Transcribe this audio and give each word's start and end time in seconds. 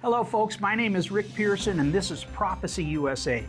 Hello, 0.00 0.22
folks. 0.22 0.60
My 0.60 0.76
name 0.76 0.94
is 0.94 1.10
Rick 1.10 1.34
Pearson, 1.34 1.80
and 1.80 1.92
this 1.92 2.12
is 2.12 2.22
Prophecy 2.22 2.84
USA, 2.84 3.44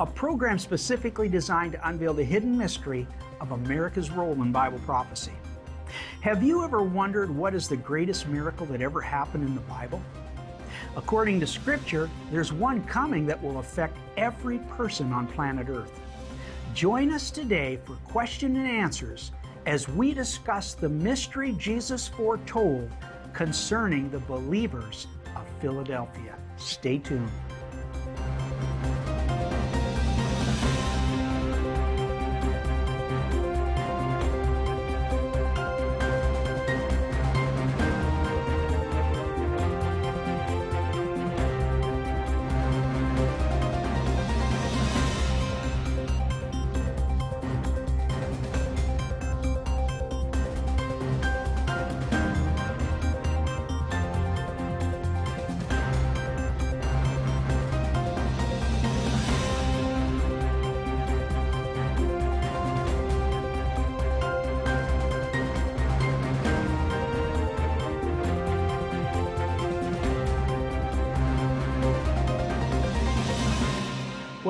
a 0.00 0.06
program 0.06 0.58
specifically 0.58 1.28
designed 1.28 1.72
to 1.72 1.88
unveil 1.88 2.14
the 2.14 2.24
hidden 2.24 2.56
mystery 2.56 3.06
of 3.42 3.50
America's 3.50 4.10
role 4.10 4.32
in 4.40 4.50
Bible 4.50 4.78
prophecy. 4.86 5.34
Have 6.22 6.42
you 6.42 6.64
ever 6.64 6.82
wondered 6.82 7.30
what 7.30 7.54
is 7.54 7.68
the 7.68 7.76
greatest 7.76 8.26
miracle 8.26 8.64
that 8.64 8.80
ever 8.80 9.02
happened 9.02 9.46
in 9.46 9.54
the 9.54 9.60
Bible? 9.60 10.00
According 10.96 11.40
to 11.40 11.46
Scripture, 11.46 12.08
there's 12.30 12.54
one 12.54 12.82
coming 12.84 13.26
that 13.26 13.42
will 13.42 13.58
affect 13.58 13.98
every 14.16 14.60
person 14.78 15.12
on 15.12 15.26
planet 15.26 15.68
Earth. 15.68 16.00
Join 16.72 17.12
us 17.12 17.30
today 17.30 17.78
for 17.84 17.96
question 17.96 18.56
and 18.56 18.66
answers 18.66 19.30
as 19.66 19.90
we 19.90 20.14
discuss 20.14 20.72
the 20.72 20.88
mystery 20.88 21.52
Jesus 21.58 22.08
foretold 22.08 22.90
concerning 23.34 24.08
the 24.08 24.20
believers 24.20 25.06
of 25.40 25.46
Philadelphia. 25.60 26.36
Stay 26.56 26.98
tuned. 26.98 27.30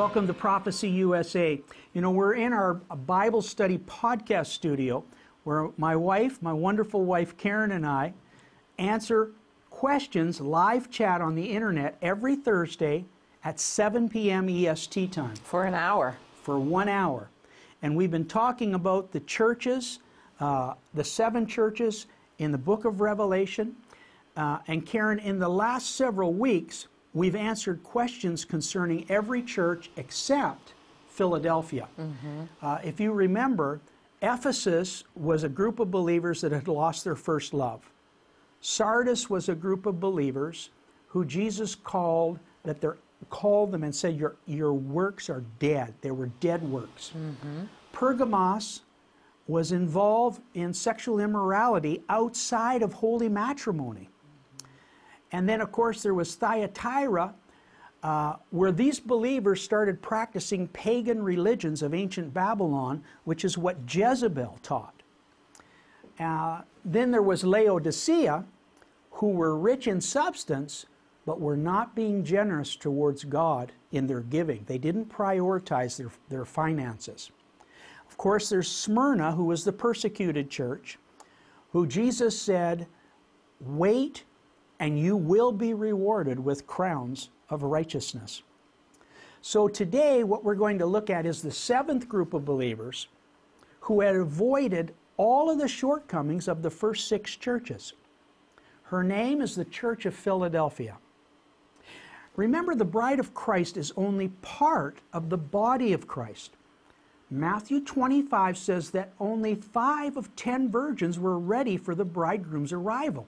Welcome 0.07 0.29
to 0.29 0.35
Prophecy 0.35 0.89
USA. 0.91 1.61
You 1.93 2.01
know, 2.01 2.13
we're 2.13 2.35
in 2.35 2.53
our 2.53 2.75
Bible 2.75 3.43
study 3.43 3.79
podcast 3.79 4.47
studio 4.47 5.05
where 5.43 5.71
my 5.79 5.97
wife, 5.97 6.41
my 6.41 6.53
wonderful 6.53 7.05
wife 7.05 7.37
Karen, 7.37 7.73
and 7.73 7.85
I 7.85 8.15
answer 8.79 9.33
questions 9.69 10.41
live 10.41 10.91
chat 10.91 11.21
on 11.21 11.35
the 11.35 11.47
internet 11.47 11.99
every 12.01 12.37
Thursday 12.37 13.05
at 13.43 13.59
7 13.59 14.09
p.m. 14.09 14.49
EST 14.49 15.11
time. 15.11 15.35
For 15.43 15.65
an 15.65 15.75
hour. 15.75 16.17
For 16.45 16.61
one 16.61 16.89
hour. 16.89 17.29
And 17.83 17.97
we've 17.97 18.13
been 18.13 18.29
talking 18.29 18.75
about 18.75 19.11
the 19.11 19.21
churches, 19.21 19.99
uh, 20.39 20.75
the 20.95 21.03
seven 21.03 21.49
churches 21.49 22.07
in 22.39 22.53
the 22.53 22.59
book 22.59 22.85
of 22.85 23.01
Revelation. 23.01 23.75
Uh, 24.37 24.59
and 24.69 24.87
Karen, 24.87 25.19
in 25.19 25.41
the 25.41 25.49
last 25.49 25.97
several 25.97 26.33
weeks, 26.33 26.87
we've 27.17 27.35
answered 27.35 27.83
questions 27.83 28.45
concerning 28.45 29.07
every 29.09 29.43
church 29.43 29.91
except 29.97 30.75
Philadelphia. 31.09 31.89
Mm-hmm. 31.99 32.43
Uh, 32.61 32.79
if 32.85 33.01
you 33.01 33.11
remember, 33.11 33.81
Ephesus 34.21 35.03
was 35.15 35.43
a 35.43 35.49
group 35.49 35.81
of 35.81 35.91
believers 35.91 36.43
that 36.43 36.53
had 36.53 36.69
lost 36.69 37.05
their 37.05 37.17
first 37.17 37.55
love. 37.55 37.91
Sardis 38.61 39.31
was 39.31 39.49
a 39.49 39.55
group 39.55 39.87
of 39.87 39.99
believers 39.99 40.69
who 41.09 41.25
Jesus 41.25 41.75
called 41.75 42.39
that 42.65 42.83
they 42.83 42.89
called 43.31 43.71
them 43.73 43.83
and 43.83 43.95
said, 43.95 44.15
"Your 44.17 44.37
your 44.45 44.75
works 44.75 45.31
are 45.31 45.43
dead. 45.59 45.95
They 46.03 46.11
were 46.11 46.31
dead 46.41 46.63
works." 46.63 47.13
Mm-hmm. 47.17 47.65
Pergamos 47.93 48.83
was 49.47 49.73
involved 49.73 50.43
in 50.55 50.75
sexual 50.75 51.21
immorality 51.21 52.03
outside 52.11 52.83
of 52.83 52.93
holy 52.93 53.29
matrimony. 53.29 54.11
And 55.37 55.47
then, 55.47 55.61
of 55.61 55.71
course, 55.71 56.03
there 56.03 56.15
was 56.15 56.35
Thyatira, 56.35 57.35
uh, 58.03 58.37
where 58.49 58.73
these 58.73 58.99
believers 58.99 59.61
started 59.61 60.01
practicing 60.01 60.67
pagan 60.69 61.23
religions 61.23 61.83
of 61.83 61.93
ancient 61.93 62.33
Babylon, 62.33 63.05
which 63.25 63.45
is 63.45 63.59
what 63.59 63.77
Jezebel 63.87 64.59
taught. 64.63 65.03
Uh, 66.19 66.63
then 66.87 67.11
there 67.11 67.21
was 67.21 67.45
Laodicea, 67.45 68.47
who 69.11 69.29
were 69.29 69.59
rich 69.59 69.87
in 69.87 70.01
substance, 70.01 70.87
but 71.27 71.39
were 71.39 71.59
not 71.59 71.95
being 71.95 72.25
generous 72.25 72.75
towards 72.75 73.23
God 73.23 73.73
in 73.93 74.07
their 74.07 74.21
giving. 74.21 74.65
They 74.67 74.79
didn't 74.79 75.11
prioritize 75.11 75.99
their, 75.99 76.13
their 76.31 76.47
finances. 76.47 77.31
Of 78.09 78.17
course, 78.17 78.49
there's 78.49 78.71
Smyrna, 78.71 79.33
who 79.33 79.45
was 79.45 79.65
the 79.65 79.73
persecuted 79.73 80.49
church, 80.49 80.99
who 81.73 81.87
Jesus 81.87 82.41
said, 82.41 82.87
Wait 83.61 84.25
and 84.79 84.99
you 84.99 85.17
will 85.17 85.53
be 85.53 85.75
rewarded 85.75 86.39
with 86.39 86.67
crowns 86.67 87.31
of 87.49 87.63
righteousness. 87.63 88.43
So 89.41 89.69
today, 89.69 90.25
what 90.25 90.45
we're 90.45 90.55
going 90.55 90.79
to 90.79 90.87
look 90.87 91.09
at 91.09 91.27
is 91.27 91.41
the 91.41 91.53
seventh 91.53 92.09
group 92.09 92.35
of 92.35 92.45
believers 92.45 93.09
who 93.81 94.01
had 94.01 94.17
avoided 94.17 94.93
all 95.17 95.51
of 95.51 95.59
the 95.59 95.69
shortcomings 95.69 96.49
of 96.49 96.63
the 96.63 96.71
first 96.71 97.09
six 97.09 97.37
churches. 97.37 97.93
Her 98.85 99.03
name 99.03 99.41
is 99.41 99.55
the 99.55 99.65
Church 99.65 100.07
of 100.07 100.15
Philadelphia. 100.15 100.99
Remember, 102.37 102.75
the 102.75 102.85
bride 102.85 103.19
of 103.19 103.35
Christ 103.35 103.77
is 103.77 103.93
only 103.97 104.29
part 104.43 104.99
of 105.13 105.31
the 105.31 105.39
body 105.39 105.93
of 105.93 106.07
Christ. 106.07 106.57
Matthew 107.31 107.81
25 107.81 108.57
says 108.57 108.91
that 108.91 109.13
only 109.19 109.55
five 109.55 110.17
of 110.17 110.35
ten 110.37 110.71
virgins 110.71 111.19
were 111.19 111.39
ready 111.39 111.77
for 111.77 111.95
the 111.95 112.05
bridegroom's 112.05 112.73
arrival. 112.73 113.27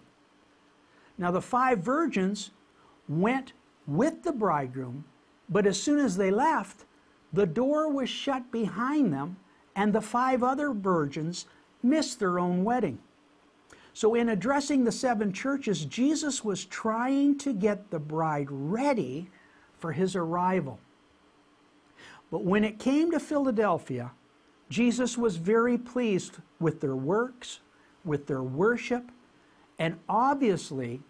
Now 1.18 1.30
the 1.32 1.42
five 1.42 1.80
virgins 1.80 2.50
went 3.08 3.52
with 3.86 4.22
the 4.22 4.32
bridegroom, 4.32 5.04
but 5.48 5.66
as 5.66 5.82
soon 5.82 5.98
as 5.98 6.16
they 6.16 6.30
left, 6.30 6.84
the 7.32 7.46
door 7.46 7.90
was 7.90 8.08
shut 8.08 8.50
behind 8.50 9.12
them, 9.12 9.36
and 9.74 9.92
the 9.92 10.00
five 10.00 10.42
other 10.42 10.72
virgins 10.72 11.46
missed 11.82 12.18
their 12.18 12.38
own 12.38 12.64
wedding. 12.64 12.98
So, 13.92 14.14
in 14.14 14.28
addressing 14.28 14.84
the 14.84 14.92
seven 14.92 15.32
churches, 15.32 15.84
Jesus 15.84 16.44
was 16.44 16.64
trying 16.64 17.36
to 17.38 17.52
get 17.52 17.90
the 17.90 17.98
bride 17.98 18.46
ready 18.48 19.28
for 19.78 19.92
his 19.92 20.14
arrival. 20.14 20.78
But 22.30 22.44
when 22.44 22.62
it 22.62 22.78
came 22.78 23.10
to 23.10 23.20
Philadelphia, 23.20 24.12
Jesus 24.68 25.16
was 25.18 25.36
very 25.36 25.78
pleased 25.78 26.36
with 26.60 26.80
their 26.80 26.94
works, 26.94 27.60
with 28.04 28.26
their 28.26 28.42
worship, 28.42 29.10
and 29.78 29.98
obviously 30.08 31.00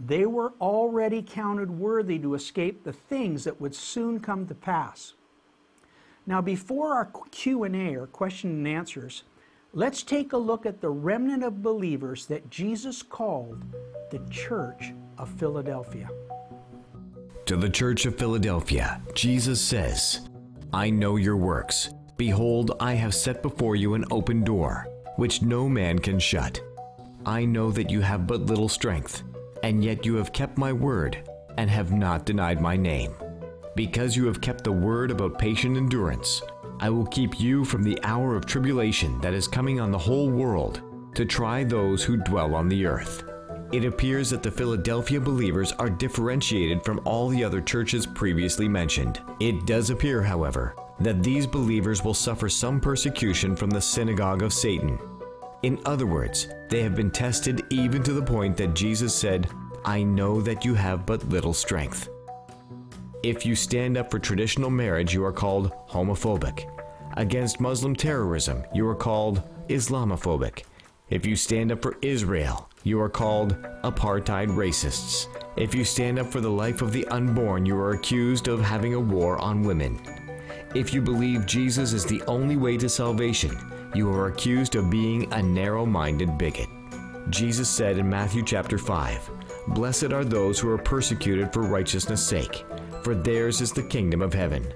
they 0.00 0.26
were 0.26 0.52
already 0.60 1.22
counted 1.22 1.70
worthy 1.70 2.18
to 2.18 2.34
escape 2.34 2.82
the 2.82 2.92
things 2.92 3.44
that 3.44 3.60
would 3.60 3.74
soon 3.74 4.20
come 4.20 4.46
to 4.46 4.54
pass. 4.54 5.14
Now, 6.26 6.40
before 6.40 6.94
our 6.94 7.10
Q&A 7.30 7.94
or 7.94 8.06
question 8.06 8.50
and 8.50 8.68
answers, 8.68 9.24
let's 9.72 10.02
take 10.02 10.32
a 10.32 10.38
look 10.38 10.66
at 10.66 10.80
the 10.80 10.90
remnant 10.90 11.44
of 11.44 11.62
believers 11.62 12.26
that 12.26 12.50
Jesus 12.50 13.02
called 13.02 13.62
the 14.10 14.20
Church 14.30 14.92
of 15.18 15.28
Philadelphia. 15.30 16.08
To 17.46 17.56
the 17.56 17.68
Church 17.68 18.06
of 18.06 18.16
Philadelphia, 18.16 19.00
Jesus 19.14 19.60
says, 19.60 20.28
I 20.72 20.90
know 20.90 21.16
your 21.16 21.36
works. 21.36 21.90
Behold, 22.16 22.76
I 22.80 22.94
have 22.94 23.14
set 23.14 23.42
before 23.42 23.76
you 23.76 23.94
an 23.94 24.06
open 24.10 24.42
door, 24.42 24.88
which 25.16 25.42
no 25.42 25.68
man 25.68 25.98
can 25.98 26.18
shut. 26.18 26.60
I 27.26 27.44
know 27.44 27.70
that 27.72 27.90
you 27.90 28.00
have 28.00 28.26
but 28.26 28.46
little 28.46 28.68
strength 28.68 29.22
and 29.64 29.82
yet 29.82 30.04
you 30.04 30.14
have 30.16 30.30
kept 30.30 30.58
my 30.58 30.70
word 30.70 31.16
and 31.56 31.70
have 31.70 31.90
not 31.90 32.26
denied 32.26 32.60
my 32.60 32.76
name. 32.76 33.14
Because 33.74 34.14
you 34.14 34.26
have 34.26 34.42
kept 34.42 34.62
the 34.62 34.70
word 34.70 35.10
about 35.10 35.38
patient 35.38 35.78
endurance, 35.78 36.42
I 36.80 36.90
will 36.90 37.06
keep 37.06 37.40
you 37.40 37.64
from 37.64 37.82
the 37.82 37.98
hour 38.02 38.36
of 38.36 38.44
tribulation 38.44 39.18
that 39.22 39.32
is 39.32 39.48
coming 39.48 39.80
on 39.80 39.90
the 39.90 39.96
whole 39.96 40.28
world 40.28 40.82
to 41.14 41.24
try 41.24 41.64
those 41.64 42.04
who 42.04 42.18
dwell 42.18 42.54
on 42.54 42.68
the 42.68 42.84
earth. 42.84 43.24
It 43.72 43.86
appears 43.86 44.28
that 44.30 44.42
the 44.42 44.50
Philadelphia 44.50 45.18
believers 45.18 45.72
are 45.72 45.88
differentiated 45.88 46.84
from 46.84 47.00
all 47.06 47.30
the 47.30 47.42
other 47.42 47.62
churches 47.62 48.04
previously 48.04 48.68
mentioned. 48.68 49.22
It 49.40 49.64
does 49.64 49.88
appear, 49.88 50.22
however, 50.22 50.76
that 51.00 51.22
these 51.22 51.46
believers 51.46 52.04
will 52.04 52.12
suffer 52.12 52.50
some 52.50 52.82
persecution 52.82 53.56
from 53.56 53.70
the 53.70 53.80
synagogue 53.80 54.42
of 54.42 54.52
Satan 54.52 54.98
in 55.64 55.80
other 55.86 56.04
words, 56.04 56.48
they 56.68 56.82
have 56.82 56.94
been 56.94 57.10
tested 57.10 57.64
even 57.70 58.02
to 58.02 58.12
the 58.12 58.22
point 58.22 58.54
that 58.58 58.74
Jesus 58.74 59.14
said, 59.14 59.48
I 59.84 60.02
know 60.02 60.40
that 60.40 60.64
you 60.64 60.74
have 60.74 61.04
but 61.04 61.28
little 61.28 61.52
strength. 61.52 62.08
If 63.22 63.44
you 63.44 63.54
stand 63.54 63.98
up 63.98 64.10
for 64.10 64.18
traditional 64.18 64.70
marriage, 64.70 65.12
you 65.12 65.22
are 65.24 65.32
called 65.32 65.72
homophobic. 65.88 66.70
Against 67.18 67.60
Muslim 67.60 67.94
terrorism, 67.94 68.64
you 68.74 68.88
are 68.88 68.94
called 68.94 69.42
Islamophobic. 69.68 70.64
If 71.10 71.26
you 71.26 71.36
stand 71.36 71.70
up 71.70 71.82
for 71.82 71.98
Israel, 72.00 72.68
you 72.82 72.98
are 72.98 73.10
called 73.10 73.60
apartheid 73.82 74.48
racists. 74.48 75.26
If 75.56 75.74
you 75.74 75.84
stand 75.84 76.18
up 76.18 76.32
for 76.32 76.40
the 76.40 76.50
life 76.50 76.80
of 76.80 76.92
the 76.92 77.06
unborn, 77.08 77.66
you 77.66 77.76
are 77.76 77.90
accused 77.90 78.48
of 78.48 78.62
having 78.62 78.94
a 78.94 79.00
war 79.00 79.38
on 79.38 79.62
women. 79.62 80.00
If 80.74 80.94
you 80.94 81.02
believe 81.02 81.44
Jesus 81.44 81.92
is 81.92 82.06
the 82.06 82.22
only 82.22 82.56
way 82.56 82.78
to 82.78 82.88
salvation, 82.88 83.56
you 83.94 84.10
are 84.10 84.28
accused 84.28 84.76
of 84.76 84.90
being 84.90 85.30
a 85.32 85.42
narrow 85.42 85.84
minded 85.84 86.38
bigot. 86.38 86.68
Jesus 87.30 87.68
said 87.68 87.98
in 87.98 88.08
Matthew 88.08 88.42
chapter 88.42 88.76
5, 88.76 89.30
Blessed 89.68 90.12
are 90.12 90.24
those 90.24 90.58
who 90.60 90.68
are 90.68 90.78
persecuted 90.78 91.52
for 91.52 91.62
righteousness' 91.62 92.26
sake, 92.26 92.64
for 93.02 93.14
theirs 93.14 93.60
is 93.60 93.72
the 93.72 93.82
kingdom 93.82 94.20
of 94.20 94.34
heaven. 94.34 94.72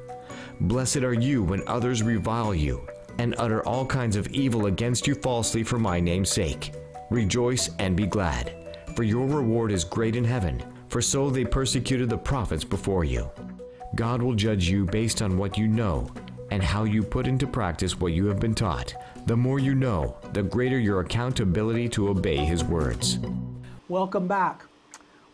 Blessed 0.61 0.99
are 0.99 1.14
you 1.14 1.43
when 1.43 1.67
others 1.67 2.02
revile 2.02 2.55
you 2.55 2.87
and 3.19 3.35
utter 3.38 3.62
all 3.64 3.85
kinds 3.85 4.17
of 4.17 4.26
evil 4.29 4.67
against 4.67 5.06
you 5.06 5.14
falsely 5.14 5.62
for 5.62 5.79
my 5.79 6.00
name's 6.00 6.31
sake. 6.31 6.73
Rejoice 7.11 7.70
and 7.79 7.96
be 7.96 8.06
glad, 8.06 8.55
for 8.96 9.02
your 9.02 9.26
reward 9.26 9.73
is 9.73 9.85
great 9.85 10.17
in 10.17 10.25
heaven, 10.25 10.62
for 10.88 11.02
so 11.02 11.29
they 11.29 11.44
persecuted 11.44 12.08
the 12.08 12.17
prophets 12.17 12.64
before 12.64 13.05
you. 13.05 13.31
God 13.94 14.23
will 14.23 14.35
judge 14.35 14.69
you 14.69 14.87
based 14.87 15.23
on 15.23 15.37
what 15.37 15.58
you 15.58 15.69
know 15.69 16.11
and 16.50 16.62
how 16.62 16.85
you 16.85 17.02
put 17.02 17.26
into 17.26 17.46
practice 17.46 18.00
what 18.00 18.12
you 18.12 18.26
have 18.26 18.40
been 18.40 18.55
taught. 18.55 18.94
The 19.26 19.37
more 19.37 19.58
you 19.58 19.75
know, 19.75 20.17
the 20.32 20.43
greater 20.43 20.79
your 20.79 21.00
accountability 21.00 21.88
to 21.90 22.08
obey 22.08 22.38
His 22.38 22.64
words. 22.64 23.19
Welcome 23.88 24.26
back. 24.26 24.68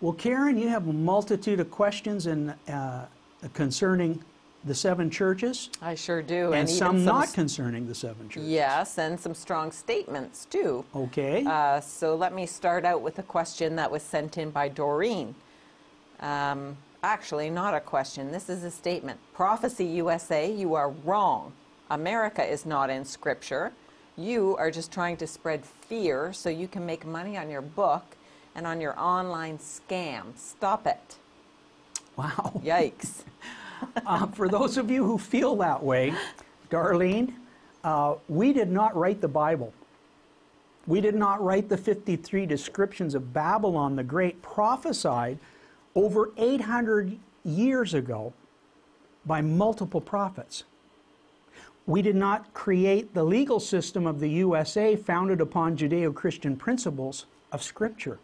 Well, 0.05 0.13
Karen, 0.13 0.59
you 0.59 0.69
have 0.69 0.87
a 0.87 0.93
multitude 0.93 1.61
of 1.61 1.71
questions 1.71 2.27
and 2.27 2.53
uh, 2.69 3.07
concerning 3.55 4.23
the 4.67 4.75
seven 4.75 5.09
churches, 5.09 5.71
I 5.81 5.95
sure 5.95 6.21
do. 6.21 6.53
and, 6.53 6.69
even 6.69 6.79
some 6.79 7.05
not 7.07 7.33
concerning 7.33 7.89
the 7.89 7.95
seven 7.95 8.29
churches. 8.29 8.47
Yes, 8.47 8.99
and 8.99 9.19
some 9.19 9.35
strong 9.35 9.73
statements 9.73 10.45
too. 10.45 10.85
Okay. 10.95 11.43
Uh, 11.47 11.81
so 11.81 12.17
let 12.17 12.35
me 12.35 12.45
start 12.45 12.85
out 12.85 13.01
with 13.01 13.19
a 13.19 13.23
question 13.23 13.77
that 13.77 13.91
was 13.91 14.03
sent 14.03 14.37
in 14.37 14.51
by 14.51 14.69
Doreen. 14.69 15.35
Um, 16.21 16.77
actually, 17.03 17.49
not 17.49 17.73
a 17.73 17.81
question. 17.81 18.31
This 18.31 18.51
is 18.51 18.63
a 18.63 18.71
statement. 18.71 19.19
Prophecy 19.33 19.87
USA, 19.87 20.53
you 20.53 20.75
are 20.75 20.91
wrong. 20.91 21.55
America 21.89 22.45
is 22.45 22.67
not 22.67 22.91
in 22.91 23.07
Scripture. 23.07 23.73
You 24.19 24.55
are 24.59 24.71
just 24.71 24.93
trying 24.93 25.17
to 25.17 25.27
spread 25.27 25.65
fear 25.65 26.35
so 26.35 26.51
you 26.51 26.69
can 26.69 26.85
make 26.85 27.07
money 27.07 27.39
on 27.39 27.49
your 27.49 27.63
book 27.63 28.14
and 28.55 28.67
on 28.67 28.81
your 28.81 28.99
online 28.99 29.59
scam. 29.59 30.37
Stop 30.37 30.87
it. 30.87 31.17
wow. 32.17 32.61
Yikes. 32.65 33.23
Uh, 34.07 34.27
for 34.29 34.49
those 34.49 34.79
of 34.79 34.91
you 34.91 35.05
who 35.05 35.19
feel 35.19 35.57
that 35.57 35.83
way, 35.83 36.15
Darlene, 36.71 37.35
uh, 37.83 38.15
we 38.29 38.53
did 38.53 38.71
not 38.71 38.97
write 38.97 39.21
the 39.21 39.29
Bible. 39.29 39.75
We 40.87 41.03
did 41.03 41.15
not 41.15 41.43
write 41.43 41.69
the 41.69 41.77
53 41.77 42.47
descriptions 42.47 43.15
of 43.15 43.35
Babylon 43.35 43.97
the 43.97 44.03
Great 44.03 44.41
prophesied 44.41 45.39
over 45.95 46.31
800 46.39 47.19
years 47.45 47.93
ago 47.93 48.33
by 49.27 49.41
multiple 49.41 50.01
prophets. 50.01 50.65
We 51.87 52.01
did 52.01 52.17
not 52.17 52.55
create 52.55 53.13
the 53.13 53.25
legal 53.25 53.61
system 53.61 54.07
of 54.07 54.21
the 54.21 54.29
USA 54.29 54.97
founded 54.97 55.41
upon 55.41 55.77
Judeo 55.77 56.15
Christian 56.15 56.57
principles 56.57 57.27
of 57.53 57.63
Scripture. 57.63 58.19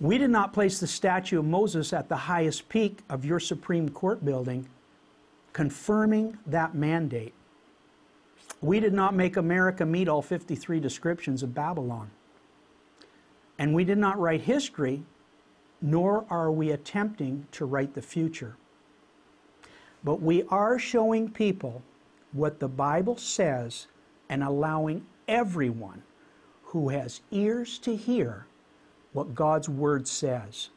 We 0.00 0.16
did 0.16 0.30
not 0.30 0.54
place 0.54 0.80
the 0.80 0.86
statue 0.86 1.40
of 1.40 1.44
Moses 1.44 1.92
at 1.92 2.08
the 2.08 2.16
highest 2.16 2.70
peak 2.70 3.00
of 3.10 3.26
your 3.26 3.38
Supreme 3.38 3.90
Court 3.90 4.24
building, 4.24 4.66
confirming 5.52 6.38
that 6.46 6.74
mandate. 6.74 7.34
We 8.62 8.80
did 8.80 8.94
not 8.94 9.14
make 9.14 9.36
America 9.36 9.84
meet 9.84 10.08
all 10.08 10.22
53 10.22 10.80
descriptions 10.80 11.42
of 11.42 11.54
Babylon. 11.54 12.10
And 13.58 13.74
we 13.74 13.84
did 13.84 13.98
not 13.98 14.18
write 14.18 14.40
history, 14.40 15.02
nor 15.82 16.24
are 16.30 16.50
we 16.50 16.70
attempting 16.70 17.46
to 17.52 17.66
write 17.66 17.92
the 17.92 18.00
future. 18.00 18.56
But 20.02 20.22
we 20.22 20.44
are 20.44 20.78
showing 20.78 21.30
people 21.30 21.82
what 22.32 22.58
the 22.58 22.68
Bible 22.68 23.18
says 23.18 23.86
and 24.30 24.42
allowing 24.42 25.04
everyone 25.28 26.02
who 26.62 26.88
has 26.88 27.20
ears 27.30 27.78
to 27.80 27.94
hear 27.94 28.46
what 29.12 29.34
God's 29.34 29.68
Word 29.68 30.06
says. 30.06 30.70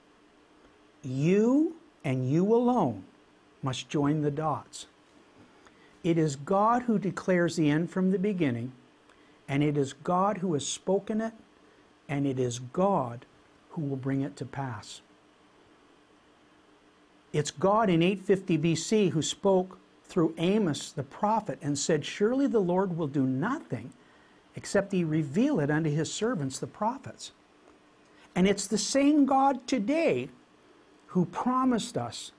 You 1.03 1.75
and 2.03 2.29
you 2.29 2.53
alone 2.53 3.03
must 3.61 3.89
join 3.89 4.21
the 4.21 4.31
dots. 4.31 4.87
It 6.03 6.17
is 6.17 6.35
God 6.35 6.83
who 6.83 6.99
declares 6.99 7.55
the 7.55 7.69
end 7.69 7.89
from 7.89 8.11
the 8.11 8.19
beginning, 8.19 8.73
and 9.47 9.63
it 9.63 9.77
is 9.77 9.93
God 9.93 10.39
who 10.39 10.53
has 10.53 10.67
spoken 10.67 11.21
it, 11.21 11.33
and 12.09 12.25
it 12.25 12.39
is 12.39 12.59
God 12.59 13.25
who 13.69 13.81
will 13.81 13.97
bring 13.97 14.21
it 14.21 14.35
to 14.37 14.45
pass. 14.45 15.01
It's 17.31 17.51
God 17.51 17.89
in 17.89 18.03
850 18.03 18.57
BC 18.57 19.09
who 19.09 19.21
spoke 19.21 19.79
through 20.03 20.35
Amos 20.37 20.91
the 20.91 21.03
prophet 21.03 21.57
and 21.61 21.77
said, 21.77 22.05
Surely 22.05 22.45
the 22.47 22.59
Lord 22.59 22.95
will 22.95 23.07
do 23.07 23.25
nothing 23.25 23.91
except 24.55 24.91
he 24.91 25.03
reveal 25.03 25.59
it 25.59 25.71
unto 25.71 25.89
his 25.89 26.13
servants, 26.13 26.59
the 26.59 26.67
prophets. 26.67 27.31
And 28.35 28.47
it's 28.47 28.67
the 28.67 28.77
same 28.77 29.25
God 29.25 29.67
today 29.67 30.29
who 31.07 31.25
promised 31.25 31.97
us 31.97 32.31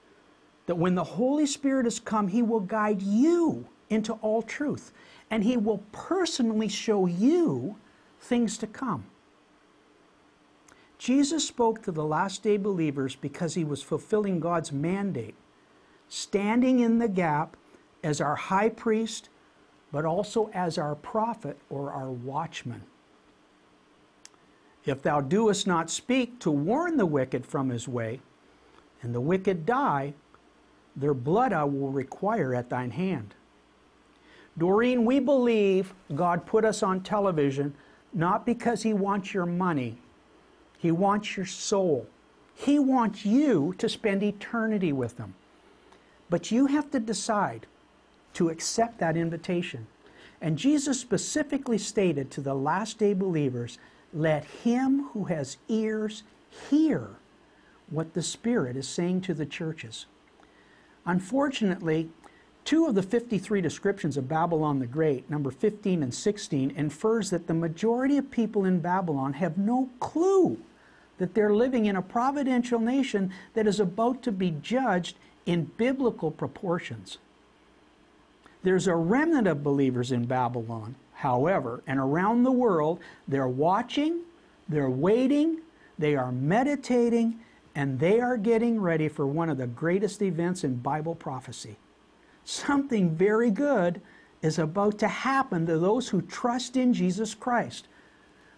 that 0.67 0.77
when 0.77 0.95
the 0.95 1.05
Holy 1.05 1.47
Spirit 1.47 1.87
has 1.87 2.01
come, 2.01 2.29
he 2.29 2.43
will 2.43 2.61
guide 2.61 3.03
you 3.03 3.67
into 3.91 4.15
all 4.15 4.43
truth. 4.43 4.93
And 5.31 5.45
he 5.45 5.57
will 5.57 5.83
personally 5.93 6.69
show 6.69 7.07
you 7.07 7.77
things 8.21 8.59
to 8.59 8.67
come. 8.67 9.07
Jesus 10.99 11.47
spoke 11.47 11.83
to 11.83 11.93
the 11.93 12.05
last 12.05 12.43
day 12.43 12.57
believers 12.57 13.15
because 13.15 13.55
he 13.55 13.65
was 13.65 13.83
fulfilling 13.83 14.41
God's 14.41 14.73
mandate, 14.73 15.35
standing 16.09 16.81
in 16.81 16.99
the 16.99 17.09
gap 17.09 17.57
as 18.03 18.21
our 18.21 18.37
high 18.37 18.69
priest, 18.69 19.29
but 19.93 20.05
also 20.05 20.51
as 20.55 20.79
our 20.79 20.95
prophet 20.95 21.59
or 21.69 21.93
our 21.93 22.11
watchman. 22.11 22.83
If 24.87 25.03
thou 25.03 25.21
doest 25.21 25.67
not 25.67 25.91
speak 25.91 26.39
to 26.41 26.51
warn 26.51 26.97
the 26.97 27.07
wicked 27.07 27.47
from 27.47 27.71
his 27.71 27.89
way, 27.89 28.21
and 29.03 29.15
the 29.15 29.21
wicked 29.21 29.65
die, 29.67 30.15
their 30.97 31.15
blood 31.15 31.53
I 31.53 31.65
will 31.65 31.91
require 31.91 32.55
at 32.55 32.71
thine 32.71 32.91
hand. 32.91 33.35
Doreen, 34.57 35.05
we 35.05 35.19
believe 35.19 35.95
God 36.15 36.47
put 36.47 36.65
us 36.65 36.83
on 36.83 37.01
television 37.01 37.75
not 38.13 38.47
because 38.47 38.83
he 38.83 38.95
wants 38.95 39.35
your 39.35 39.47
money, 39.47 39.99
he 40.79 40.93
wants 40.93 41.37
your 41.37 41.47
soul. 41.47 42.07
He 42.55 42.79
wants 42.79 43.27
you 43.27 43.75
to 43.79 43.89
spend 43.89 44.23
eternity 44.23 44.93
with 44.93 45.19
him. 45.19 45.35
But 46.31 46.53
you 46.53 46.67
have 46.67 46.91
to 46.93 47.01
decide 47.01 47.67
to 48.35 48.49
accept 48.49 48.99
that 48.99 49.17
invitation. 49.17 49.87
And 50.41 50.57
Jesus 50.57 51.01
specifically 51.01 51.79
stated 51.79 52.31
to 52.31 52.41
the 52.41 52.55
last 52.55 52.99
day 52.99 53.13
believers, 53.13 53.79
let 54.15 54.45
him 54.45 55.09
who 55.13 55.25
has 55.25 55.57
ears 55.69 56.23
hear 56.71 57.11
what 57.91 58.15
the 58.15 58.23
Spirit 58.23 58.77
is 58.77 58.89
saying 58.89 59.21
to 59.23 59.35
the 59.35 59.45
churches. 59.45 60.07
Unfortunately, 61.05 62.09
two 62.65 62.87
of 62.87 62.95
the 62.95 63.03
53 63.03 63.61
descriptions 63.61 64.17
of 64.17 64.29
Babylon 64.29 64.79
the 64.79 64.87
Great, 64.87 65.29
number 65.29 65.51
15 65.51 66.03
and 66.03 66.15
16, 66.15 66.71
infers 66.71 67.31
that 67.31 67.47
the 67.47 67.55
majority 67.55 68.17
of 68.17 68.31
people 68.31 68.65
in 68.65 68.81
Babylon 68.81 69.35
have 69.35 69.59
no 69.59 69.91
clue 70.01 70.59
that 71.19 71.35
they're 71.35 71.55
living 71.55 71.87
in 71.87 71.97
a 71.97 72.03
providential 72.03 72.81
nation 72.81 73.33
that 73.55 73.67
is 73.67 73.79
about 73.79 74.23
to 74.23 74.33
be 74.33 74.51
judged 74.63 75.17
in 75.47 75.71
biblical 75.77 76.31
proportions. 76.31 77.19
There's 78.63 78.87
a 78.87 78.95
remnant 78.95 79.47
of 79.47 79.63
believers 79.63 80.11
in 80.11 80.25
Babylon, 80.25 80.95
however, 81.15 81.83
and 81.87 81.99
around 81.99 82.43
the 82.43 82.53
world, 82.53 83.01
they're 83.27 83.49
watching, 83.49 84.21
they're 84.69 84.91
waiting, 84.91 85.61
they 85.99 86.17
are 86.17 86.33
meditating, 86.33 87.39
and 87.75 87.99
they 87.99 88.21
are 88.21 88.37
getting 88.37 88.81
ready 88.81 89.09
for 89.09 89.27
one 89.27 89.49
of 89.49 89.59
the 89.59 89.67
greatest 89.67 90.23
events 90.23 90.65
in 90.65 90.77
Bible 90.77 91.15
prophecy. 91.15 91.77
Something 92.45 93.15
very 93.15 93.51
good 93.51 94.01
is 94.43 94.59
about 94.59 94.99
to 94.99 95.09
happen 95.09 95.67
to 95.67 95.79
those 95.79 96.09
who 96.09 96.21
trust 96.23 96.77
in 96.77 96.93
Jesus 96.93 97.35
Christ. 97.35 97.89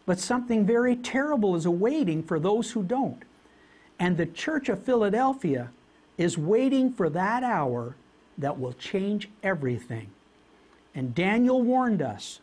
But 0.04 0.18
something 0.18 0.66
very 0.66 0.96
terrible 0.96 1.54
is 1.56 1.66
awaiting 1.66 2.22
for 2.22 2.38
those 2.38 2.72
who 2.72 2.82
don't. 2.82 3.22
And 3.98 4.16
the 4.16 4.26
Church 4.26 4.68
of 4.68 4.82
Philadelphia 4.82 5.70
is 6.18 6.36
waiting 6.36 6.92
for 6.92 7.08
that 7.10 7.42
hour 7.42 7.96
that 8.38 8.58
will 8.58 8.72
change 8.72 9.28
everything. 9.42 10.08
And 10.94 11.14
Daniel 11.14 11.62
warned 11.62 12.02
us 12.02 12.40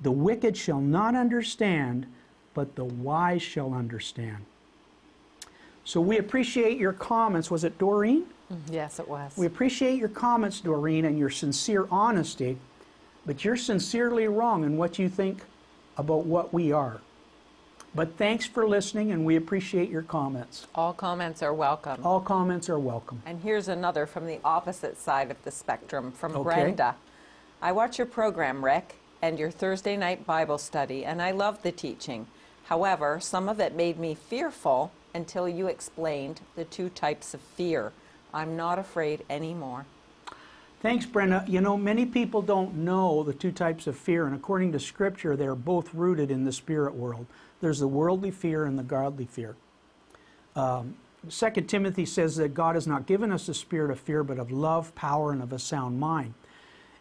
the 0.00 0.10
wicked 0.10 0.56
shall 0.56 0.80
not 0.80 1.14
understand, 1.14 2.06
but 2.54 2.76
the 2.76 2.84
wise 2.84 3.42
shall 3.42 3.74
understand. 3.74 4.44
So 5.84 6.00
we 6.00 6.18
appreciate 6.18 6.78
your 6.78 6.92
comments. 6.92 7.50
Was 7.50 7.64
it 7.64 7.78
Doreen? 7.78 8.24
Mm-hmm. 8.52 8.72
Yes, 8.74 8.98
it 8.98 9.08
was. 9.08 9.36
We 9.36 9.46
appreciate 9.46 9.98
your 9.98 10.08
comments, 10.08 10.60
Doreen, 10.60 11.04
and 11.04 11.18
your 11.18 11.30
sincere 11.30 11.86
honesty, 11.90 12.58
but 13.26 13.44
you're 13.44 13.56
sincerely 13.56 14.28
wrong 14.28 14.64
in 14.64 14.76
what 14.76 14.98
you 14.98 15.08
think 15.08 15.42
about 15.96 16.24
what 16.24 16.52
we 16.52 16.72
are. 16.72 17.00
But 17.94 18.16
thanks 18.16 18.46
for 18.46 18.68
listening, 18.68 19.10
and 19.12 19.24
we 19.24 19.36
appreciate 19.36 19.90
your 19.90 20.02
comments. 20.02 20.66
All 20.74 20.92
comments 20.92 21.42
are 21.42 21.54
welcome. 21.54 22.04
All 22.04 22.20
comments 22.20 22.68
are 22.68 22.78
welcome. 22.78 23.22
And 23.26 23.40
here's 23.40 23.68
another 23.68 24.06
from 24.06 24.26
the 24.26 24.40
opposite 24.44 24.98
side 24.98 25.30
of 25.30 25.42
the 25.44 25.50
spectrum 25.50 26.12
from 26.12 26.36
Okay. 26.36 26.42
Brenda. 26.44 26.96
I 27.60 27.72
watch 27.72 27.98
your 27.98 28.06
program, 28.06 28.64
Rick, 28.64 28.96
and 29.22 29.38
your 29.38 29.50
Thursday 29.50 29.96
night 29.96 30.26
Bible 30.26 30.58
study, 30.58 31.04
and 31.04 31.20
I 31.20 31.30
loved 31.30 31.62
the 31.62 31.72
teaching. 31.72 32.26
However, 32.64 33.18
some 33.20 33.48
of 33.48 33.60
it 33.60 33.74
made 33.74 33.98
me 33.98 34.14
fearful 34.14 34.92
until 35.14 35.48
you 35.48 35.66
explained 35.66 36.40
the 36.54 36.64
two 36.64 36.88
types 36.88 37.34
of 37.34 37.40
fear. 37.40 37.92
I'm 38.32 38.56
not 38.56 38.78
afraid 38.78 39.24
anymore. 39.30 39.86
Thanks, 40.80 41.06
Brenda. 41.06 41.44
You 41.48 41.60
know, 41.60 41.76
many 41.76 42.06
people 42.06 42.40
don't 42.40 42.76
know 42.76 43.24
the 43.24 43.32
two 43.32 43.50
types 43.50 43.86
of 43.86 43.96
fear, 43.96 44.26
and 44.26 44.34
according 44.34 44.72
to 44.72 44.80
Scripture, 44.80 45.34
they're 45.34 45.56
both 45.56 45.92
rooted 45.92 46.30
in 46.30 46.44
the 46.44 46.52
spirit 46.52 46.94
world. 46.94 47.26
There's 47.60 47.80
the 47.80 47.88
worldly 47.88 48.30
fear 48.30 48.64
and 48.64 48.78
the 48.78 48.84
godly 48.84 49.24
fear. 49.24 49.56
Um, 50.54 50.94
2 51.28 51.50
Timothy 51.62 52.06
says 52.06 52.36
that 52.36 52.54
God 52.54 52.76
has 52.76 52.86
not 52.86 53.06
given 53.06 53.32
us 53.32 53.48
a 53.48 53.54
spirit 53.54 53.90
of 53.90 53.98
fear, 53.98 54.22
but 54.22 54.38
of 54.38 54.52
love, 54.52 54.94
power, 54.94 55.32
and 55.32 55.42
of 55.42 55.52
a 55.52 55.58
sound 55.58 55.98
mind. 55.98 56.34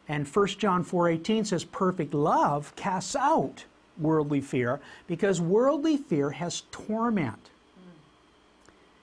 And 0.08 0.28
1 0.28 0.48
John 0.60 0.84
4:18 0.84 1.46
says 1.46 1.64
perfect 1.64 2.14
love 2.14 2.76
casts 2.76 3.16
out 3.16 3.66
worldly 3.98 4.42
fear 4.42 4.80
because 5.08 5.42
worldly 5.42 5.98
fear 5.98 6.32
has 6.32 6.64
torment. 6.72 7.50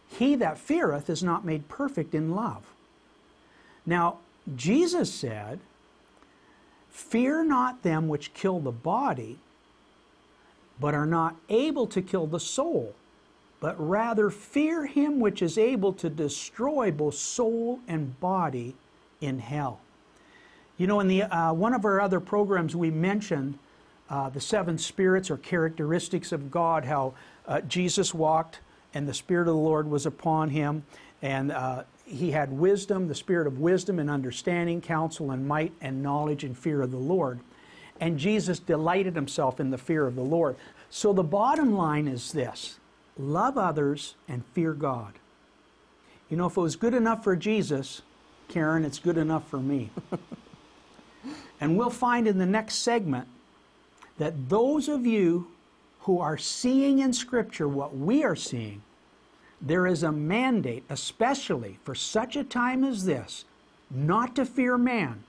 He 0.08 0.34
that 0.36 0.58
feareth 0.58 1.10
is 1.10 1.22
not 1.22 1.44
made 1.44 1.68
perfect 1.68 2.14
in 2.14 2.34
love. 2.34 2.72
Now, 3.84 4.18
Jesus 4.54 5.12
said, 5.12 5.60
Fear 6.90 7.44
not 7.44 7.82
them 7.82 8.08
which 8.08 8.34
kill 8.34 8.60
the 8.60 8.70
body, 8.70 9.38
but 10.78 10.94
are 10.94 11.06
not 11.06 11.36
able 11.48 11.86
to 11.88 12.00
kill 12.00 12.26
the 12.26 12.38
soul, 12.38 12.94
but 13.58 13.74
rather 13.78 14.30
fear 14.30 14.86
him 14.86 15.18
which 15.18 15.42
is 15.42 15.58
able 15.58 15.92
to 15.94 16.08
destroy 16.08 16.92
both 16.92 17.14
soul 17.14 17.80
and 17.88 18.18
body 18.20 18.76
in 19.20 19.40
hell. 19.40 19.80
You 20.76 20.88
know, 20.88 20.98
in 20.98 21.06
the 21.06 21.22
uh, 21.22 21.52
one 21.52 21.72
of 21.72 21.84
our 21.84 22.00
other 22.00 22.18
programs, 22.18 22.74
we 22.74 22.90
mentioned 22.90 23.58
uh, 24.10 24.28
the 24.30 24.40
seven 24.40 24.76
spirits 24.76 25.30
or 25.30 25.36
characteristics 25.36 26.32
of 26.32 26.50
God. 26.50 26.84
How 26.84 27.14
uh, 27.46 27.60
Jesus 27.62 28.12
walked, 28.12 28.58
and 28.92 29.08
the 29.08 29.14
Spirit 29.14 29.42
of 29.42 29.54
the 29.54 29.60
Lord 29.60 29.88
was 29.88 30.04
upon 30.04 30.50
him, 30.50 30.84
and 31.22 31.52
uh, 31.52 31.84
he 32.04 32.32
had 32.32 32.52
wisdom, 32.52 33.06
the 33.06 33.14
Spirit 33.14 33.46
of 33.46 33.60
wisdom 33.60 34.00
and 34.00 34.10
understanding, 34.10 34.80
counsel 34.80 35.30
and 35.30 35.46
might, 35.46 35.72
and 35.80 36.02
knowledge 36.02 36.42
and 36.42 36.58
fear 36.58 36.82
of 36.82 36.90
the 36.90 36.96
Lord. 36.96 37.38
And 38.00 38.18
Jesus 38.18 38.58
delighted 38.58 39.14
himself 39.14 39.60
in 39.60 39.70
the 39.70 39.78
fear 39.78 40.06
of 40.06 40.16
the 40.16 40.22
Lord. 40.22 40.56
So 40.90 41.12
the 41.12 41.22
bottom 41.22 41.76
line 41.76 42.08
is 42.08 42.32
this: 42.32 42.80
love 43.16 43.56
others 43.56 44.16
and 44.26 44.44
fear 44.46 44.72
God. 44.72 45.12
You 46.28 46.36
know, 46.36 46.46
if 46.46 46.56
it 46.56 46.60
was 46.60 46.74
good 46.74 46.94
enough 46.94 47.22
for 47.22 47.36
Jesus, 47.36 48.02
Karen, 48.48 48.84
it's 48.84 48.98
good 48.98 49.18
enough 49.18 49.48
for 49.48 49.58
me. 49.58 49.90
And 51.60 51.76
we'll 51.76 51.90
find 51.90 52.26
in 52.26 52.38
the 52.38 52.46
next 52.46 52.76
segment 52.76 53.28
that 54.18 54.48
those 54.48 54.88
of 54.88 55.06
you 55.06 55.48
who 56.00 56.20
are 56.20 56.38
seeing 56.38 56.98
in 56.98 57.12
Scripture 57.12 57.68
what 57.68 57.96
we 57.96 58.22
are 58.22 58.36
seeing, 58.36 58.82
there 59.60 59.86
is 59.86 60.02
a 60.02 60.12
mandate, 60.12 60.84
especially 60.90 61.78
for 61.84 61.94
such 61.94 62.36
a 62.36 62.44
time 62.44 62.84
as 62.84 63.04
this, 63.04 63.44
not 63.90 64.36
to 64.36 64.44
fear 64.44 64.76
man, 64.76 65.24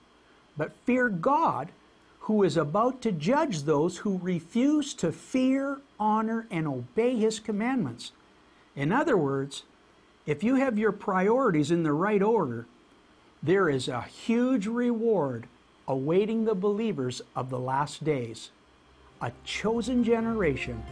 but 0.58 0.76
fear 0.86 1.10
God, 1.10 1.70
who 2.22 2.44
is 2.44 2.58
about 2.58 3.02
to 3.04 3.12
judge 3.12 3.64
those 3.64 3.98
who 3.98 4.18
refuse 4.18 4.94
to 4.96 5.12
fear, 5.12 5.80
honor, 6.00 6.48
and 6.50 6.68
obey 6.68 7.16
His 7.16 7.40
commandments. 7.40 8.12
In 8.76 8.92
other 8.92 9.16
words, 9.16 9.64
if 10.26 10.44
you 10.44 10.56
have 10.56 10.80
your 10.80 10.92
priorities 10.92 11.72
in 11.72 11.84
the 11.84 11.94
right 11.94 12.22
order, 12.22 12.66
there 13.44 13.70
is 13.70 13.88
a 13.88 14.02
huge 14.02 14.66
reward 14.66 15.48
awaiting 15.88 16.46
the 16.46 16.56
believers 16.56 17.22
of 17.36 17.50
the 17.50 17.60
last 17.60 18.04
days. 18.04 18.52
A 19.22 19.32
chosen 19.44 20.04
generation, 20.04 20.84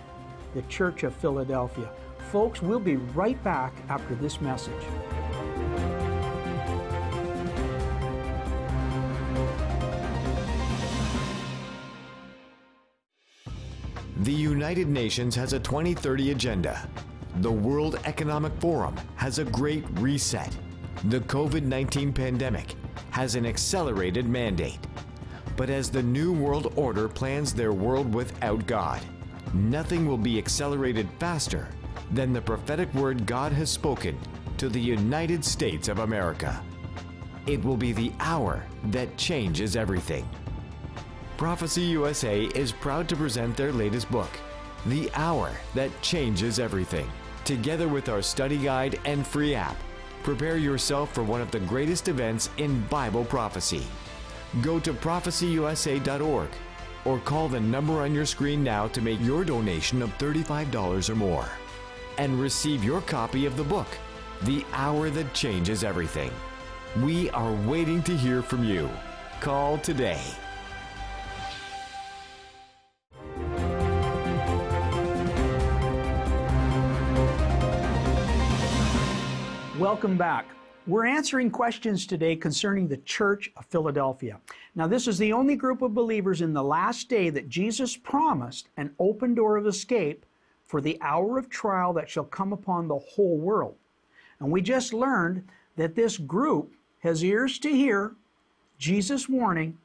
the 0.54 0.62
Church 0.64 1.04
of 1.04 1.16
Philadelphia. 1.16 1.90
Folks, 2.32 2.62
we'll 2.62 2.80
be 2.80 2.96
right 2.96 3.42
back 3.44 3.74
after 3.90 4.16
this 4.16 4.40
message. 4.42 4.74
The 14.18 14.32
United 14.32 14.88
Nations 14.88 15.36
has 15.36 15.52
a 15.54 15.60
2030 15.60 16.32
agenda. 16.32 16.88
The 17.38 17.52
World 17.52 18.00
Economic 18.06 18.54
Forum 18.62 18.96
has 19.16 19.40
a 19.40 19.44
great 19.44 19.84
reset. 20.00 20.56
The 21.06 21.20
COVID 21.22 21.64
19 21.64 22.14
pandemic 22.14 22.76
has 23.14 23.36
an 23.36 23.46
accelerated 23.46 24.28
mandate. 24.28 24.80
But 25.56 25.70
as 25.70 25.92
the 25.92 26.02
New 26.02 26.34
World 26.34 26.74
Order 26.76 27.08
plans 27.08 27.54
their 27.54 27.72
world 27.72 28.12
without 28.12 28.66
God, 28.66 29.04
nothing 29.54 30.08
will 30.08 30.18
be 30.18 30.40
accelerated 30.40 31.08
faster 31.20 31.70
than 32.14 32.34
the 32.34 32.42
prophetic 32.42 32.92
word 32.96 33.28
God 33.28 33.52
has 33.52 33.70
spoken 33.70 34.18
to 34.58 34.68
the 34.68 34.82
United 34.82 35.46
States 35.46 35.90
of 35.90 36.00
America. 36.00 36.60
It 37.46 37.64
will 37.64 37.78
be 37.78 37.92
the 37.94 38.12
hour 38.20 38.66
that 38.86 39.16
changes 39.16 39.76
everything. 39.76 40.28
Prophecy 41.38 41.82
USA 41.82 42.46
is 42.46 42.72
proud 42.72 43.08
to 43.10 43.16
present 43.16 43.56
their 43.56 43.72
latest 43.72 44.10
book, 44.10 44.32
The 44.88 45.12
Hour 45.14 45.52
That 45.76 45.92
Changes 46.02 46.58
Everything. 46.58 47.08
Together 47.46 47.88
with 47.88 48.10
our 48.10 48.24
study 48.24 48.58
guide 48.58 49.00
and 49.06 49.28
free 49.28 49.54
app, 49.54 49.78
prepare 50.24 50.58
yourself 50.58 51.14
for 51.14 51.24
one 51.24 51.42
of 51.42 51.52
the 51.52 51.60
greatest 51.60 52.08
events 52.08 52.50
in 52.58 52.82
Bible 52.88 53.26
prophecy. 53.26 53.86
Go 54.62 54.80
to 54.80 54.94
prophecyusa.org 54.94 56.50
or 57.06 57.20
call 57.20 57.50
the 57.50 57.60
number 57.60 58.02
on 58.02 58.14
your 58.14 58.26
screen 58.26 58.64
now 58.64 58.88
to 58.88 59.02
make 59.02 59.20
your 59.22 59.44
donation 59.44 60.02
of 60.02 60.18
$35 60.18 61.10
or 61.10 61.16
more 61.16 61.48
and 62.18 62.40
receive 62.40 62.84
your 62.84 63.02
copy 63.02 63.46
of 63.46 63.58
the 63.58 63.64
book, 63.64 63.88
The 64.44 64.66
Hour 64.74 65.10
That 65.10 65.34
Changes 65.34 65.84
Everything. 65.84 66.32
We 67.02 67.30
are 67.32 67.54
waiting 67.68 68.04
to 68.04 68.16
hear 68.16 68.42
from 68.42 68.64
you. 68.64 68.90
Call 69.40 69.80
today. 69.80 70.22
Welcome 79.94 80.18
back. 80.18 80.48
We're 80.88 81.06
answering 81.06 81.52
questions 81.52 82.08
today 82.08 82.36
concerning 82.36 82.88
the 82.88 82.98
Church 82.98 83.52
of 83.56 83.68
Philadelphia. 83.68 84.40
Now, 84.74 84.88
this 84.88 85.08
is 85.08 85.20
the 85.20 85.32
only 85.32 85.56
group 85.56 85.84
of 85.84 85.94
believers 85.94 86.42
in 86.42 86.52
the 86.52 86.64
last 86.64 87.10
day 87.10 87.30
that 87.30 87.48
Jesus 87.48 87.96
promised 87.96 88.70
an 88.76 88.96
open 88.98 89.36
door 89.36 89.56
of 89.56 89.68
escape 89.68 90.26
for 90.66 90.82
the 90.82 90.98
hour 91.00 91.38
of 91.38 91.48
trial 91.48 91.94
that 91.94 92.10
shall 92.10 92.24
come 92.24 92.52
upon 92.54 92.88
the 92.88 92.98
whole 92.98 93.38
world. 93.38 93.76
And 94.40 94.50
we 94.50 94.64
just 94.64 94.94
learned 94.94 95.48
that 95.76 95.94
this 95.94 96.18
group 96.18 96.74
has 97.02 97.24
ears 97.24 97.60
to 97.60 97.70
hear 97.70 98.16
Jesus' 98.80 99.30
warning, 99.30 99.78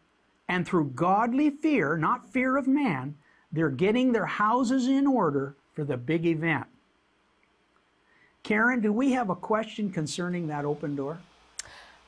and 0.49 0.67
through 0.67 0.93
godly 0.95 1.51
fear, 1.51 1.99
not 1.99 2.33
fear 2.33 2.57
of 2.57 2.67
man, 2.67 3.15
they're 3.53 3.69
getting 3.69 4.13
their 4.13 4.25
houses 4.25 4.87
in 4.89 5.07
order 5.07 5.55
for 5.75 5.85
the 5.85 5.99
big 5.99 6.25
event. 6.25 6.67
Karen, 8.49 8.81
do 8.81 8.95
we 8.95 9.13
have 9.13 9.29
a 9.29 9.35
question 9.35 9.91
concerning 9.91 10.47
that 10.47 10.65
open 10.65 10.97
door? 10.97 11.19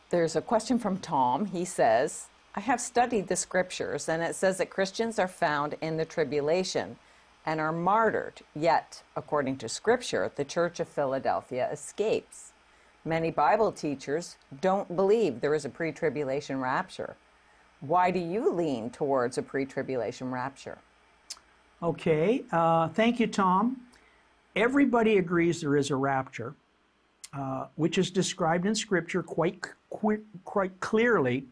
There's 0.09 0.37
a 0.37 0.41
question 0.41 0.79
from 0.79 0.97
Tom. 0.97 1.45
He 1.45 1.67
says, 1.67 2.29
I 2.55 2.61
have 2.61 2.81
studied 2.81 3.29
the 3.29 3.37
scriptures, 3.37 4.09
and 4.09 4.23
it 4.23 4.35
says 4.35 4.57
that 4.57 4.71
Christians 4.71 5.19
are 5.19 5.29
found 5.29 5.75
in 5.83 5.99
the 5.99 6.07
tribulation 6.07 6.97
and 7.45 7.61
are 7.61 7.73
martyred. 7.73 8.41
Yet, 8.57 9.03
according 9.15 9.59
to 9.59 9.69
scripture, 9.69 10.33
the 10.35 10.47
Church 10.47 10.81
of 10.81 10.89
Philadelphia 10.89 11.69
escapes. 11.71 12.53
Many 13.05 13.31
Bible 13.31 13.71
teachers 13.71 14.37
don't 14.63 14.97
believe 14.97 15.43
there 15.43 15.55
is 15.55 15.67
a 15.67 15.69
pre 15.69 15.93
tribulation 15.93 16.59
rapture. 16.59 17.17
Why 17.81 18.11
do 18.11 18.19
you 18.19 18.51
lean 18.51 18.89
towards 18.89 19.37
a 19.37 19.43
pre 19.43 19.67
tribulation 19.67 20.31
rapture? 20.31 20.79
Okay, 21.83 22.45
uh, 22.51 22.89
thank 22.89 23.21
you, 23.21 23.27
Tom. 23.27 23.83
Everybody 24.57 25.19
agrees 25.19 25.61
there 25.61 25.77
is 25.77 25.91
a 25.91 25.97
rapture, 25.97 26.55
uh, 27.33 27.67
which 27.77 27.99
is 27.99 28.11
described 28.11 28.67
in 28.67 28.75
Scripture 28.75 29.23
quite, 29.23 29.65
qu- 29.91 30.25
quite 30.45 30.79
clearly 30.81 31.47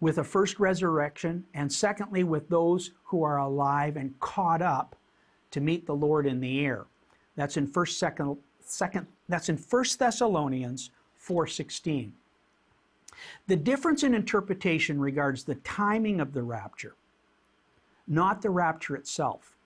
with 0.00 0.18
a 0.18 0.24
first 0.24 0.58
resurrection, 0.58 1.44
and 1.54 1.70
secondly, 1.72 2.24
with 2.24 2.48
those 2.48 2.92
who 3.04 3.22
are 3.22 3.38
alive 3.38 3.96
and 3.96 4.18
caught 4.20 4.62
up 4.62 4.96
to 5.50 5.60
meet 5.60 5.86
the 5.86 5.94
Lord 5.94 6.26
in 6.26 6.40
the 6.40 6.64
air. 6.64 6.86
That's 7.36 7.56
in 7.56 7.66
first, 7.66 7.98
second, 7.98 8.36
second. 8.60 9.06
That's 9.28 9.48
in 9.48 9.56
First 9.56 9.98
Thessalonians 9.98 10.90
four 11.16 11.46
sixteen. 11.46 12.14
The 13.48 13.56
difference 13.56 14.04
in 14.04 14.14
interpretation 14.14 15.00
regards 15.00 15.42
the 15.42 15.56
timing 15.56 16.20
of 16.20 16.32
the 16.32 16.42
rapture, 16.42 16.94
not 18.06 18.40
the 18.40 18.50
rapture 18.50 18.94
itself. 18.94 19.56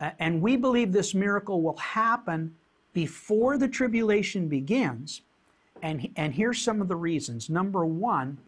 Uh, 0.00 0.10
and 0.18 0.40
we 0.40 0.56
believe 0.56 0.92
this 0.92 1.14
miracle 1.14 1.62
will 1.62 1.76
happen 1.76 2.54
before 2.92 3.58
the 3.58 3.68
tribulation 3.68 4.48
begins. 4.48 5.22
And, 5.82 6.08
and 6.16 6.34
here's 6.34 6.60
some 6.60 6.80
of 6.80 6.88
the 6.88 6.96
reasons. 6.96 7.50
Number 7.50 7.84
one, 7.84 8.38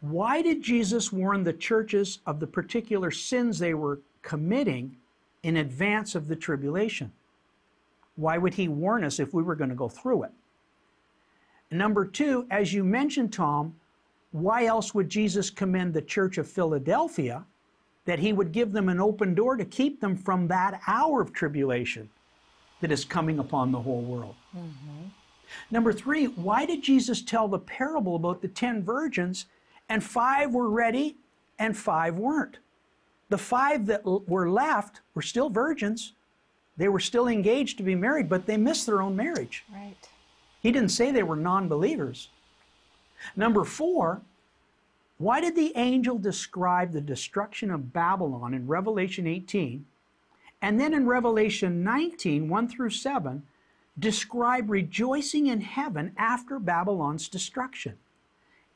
why 0.00 0.42
did 0.42 0.62
Jesus 0.62 1.12
warn 1.12 1.44
the 1.44 1.52
churches 1.52 2.20
of 2.26 2.40
the 2.40 2.46
particular 2.46 3.10
sins 3.10 3.58
they 3.58 3.74
were 3.74 4.00
committing 4.22 4.96
in 5.42 5.56
advance 5.56 6.14
of 6.14 6.28
the 6.28 6.36
tribulation? 6.36 7.10
Why 8.16 8.38
would 8.38 8.54
he 8.54 8.68
warn 8.68 9.04
us 9.04 9.18
if 9.18 9.34
we 9.34 9.42
were 9.42 9.54
going 9.54 9.70
to 9.70 9.76
go 9.76 9.88
through 9.88 10.24
it? 10.24 10.32
Number 11.70 12.04
two, 12.04 12.46
as 12.50 12.72
you 12.72 12.84
mentioned, 12.84 13.32
Tom, 13.32 13.74
why 14.32 14.66
else 14.66 14.94
would 14.94 15.08
Jesus 15.08 15.50
commend 15.50 15.94
the 15.94 16.02
church 16.02 16.38
of 16.38 16.48
Philadelphia 16.48 17.44
that 18.06 18.18
he 18.18 18.32
would 18.32 18.52
give 18.52 18.72
them 18.72 18.88
an 18.88 19.00
open 19.00 19.34
door 19.34 19.56
to 19.56 19.64
keep 19.64 20.00
them 20.00 20.16
from 20.16 20.48
that 20.48 20.80
hour 20.86 21.20
of 21.20 21.32
tribulation 21.32 22.08
that 22.80 22.90
is 22.90 23.04
coming 23.04 23.38
upon 23.38 23.70
the 23.70 23.80
whole 23.80 24.02
world? 24.02 24.34
Mm-hmm. 24.56 25.08
Number 25.70 25.92
three, 25.92 26.26
why 26.26 26.66
did 26.66 26.82
Jesus 26.82 27.22
tell 27.22 27.46
the 27.46 27.58
parable 27.58 28.16
about 28.16 28.42
the 28.42 28.48
ten 28.48 28.82
virgins 28.82 29.46
and 29.88 30.02
five 30.02 30.52
were 30.52 30.70
ready 30.70 31.16
and 31.58 31.76
five 31.76 32.16
weren't? 32.16 32.58
The 33.28 33.38
five 33.38 33.86
that 33.86 34.04
were 34.04 34.50
left 34.50 35.00
were 35.14 35.22
still 35.22 35.50
virgins. 35.50 36.12
They 36.76 36.88
were 36.88 37.00
still 37.00 37.26
engaged 37.26 37.76
to 37.78 37.82
be 37.82 37.94
married, 37.94 38.28
but 38.28 38.46
they 38.46 38.56
missed 38.56 38.86
their 38.86 39.02
own 39.02 39.16
marriage. 39.16 39.64
Right. 39.72 39.96
He 40.60 40.70
didn't 40.70 40.90
say 40.90 41.10
they 41.10 41.22
were 41.22 41.36
non 41.36 41.68
believers. 41.68 42.28
Number 43.34 43.64
four, 43.64 44.20
why 45.18 45.40
did 45.40 45.56
the 45.56 45.72
angel 45.76 46.18
describe 46.18 46.92
the 46.92 47.00
destruction 47.00 47.70
of 47.70 47.92
Babylon 47.92 48.52
in 48.52 48.66
Revelation 48.66 49.26
18 49.26 49.86
and 50.62 50.80
then 50.80 50.94
in 50.94 51.06
Revelation 51.06 51.84
19, 51.84 52.48
1 52.48 52.68
through 52.68 52.90
7, 52.90 53.42
describe 53.98 54.70
rejoicing 54.70 55.46
in 55.46 55.60
heaven 55.60 56.12
after 56.16 56.58
Babylon's 56.58 57.28
destruction 57.28 57.96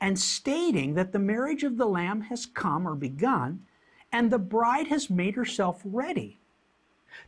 and 0.00 0.18
stating 0.18 0.94
that 0.94 1.12
the 1.12 1.18
marriage 1.18 1.62
of 1.62 1.76
the 1.76 1.86
Lamb 1.86 2.22
has 2.22 2.46
come 2.46 2.86
or 2.86 2.94
begun 2.94 3.66
and 4.12 4.30
the 4.30 4.38
bride 4.38 4.88
has 4.88 5.10
made 5.10 5.34
herself 5.34 5.82
ready? 5.84 6.38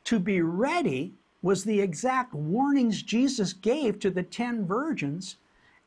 To 0.04 0.18
be 0.18 0.40
ready 0.40 1.14
was 1.42 1.64
the 1.64 1.80
exact 1.80 2.34
warnings 2.34 3.02
Jesus 3.02 3.52
gave 3.52 3.98
to 3.98 4.10
the 4.10 4.22
ten 4.22 4.66
virgins 4.66 5.36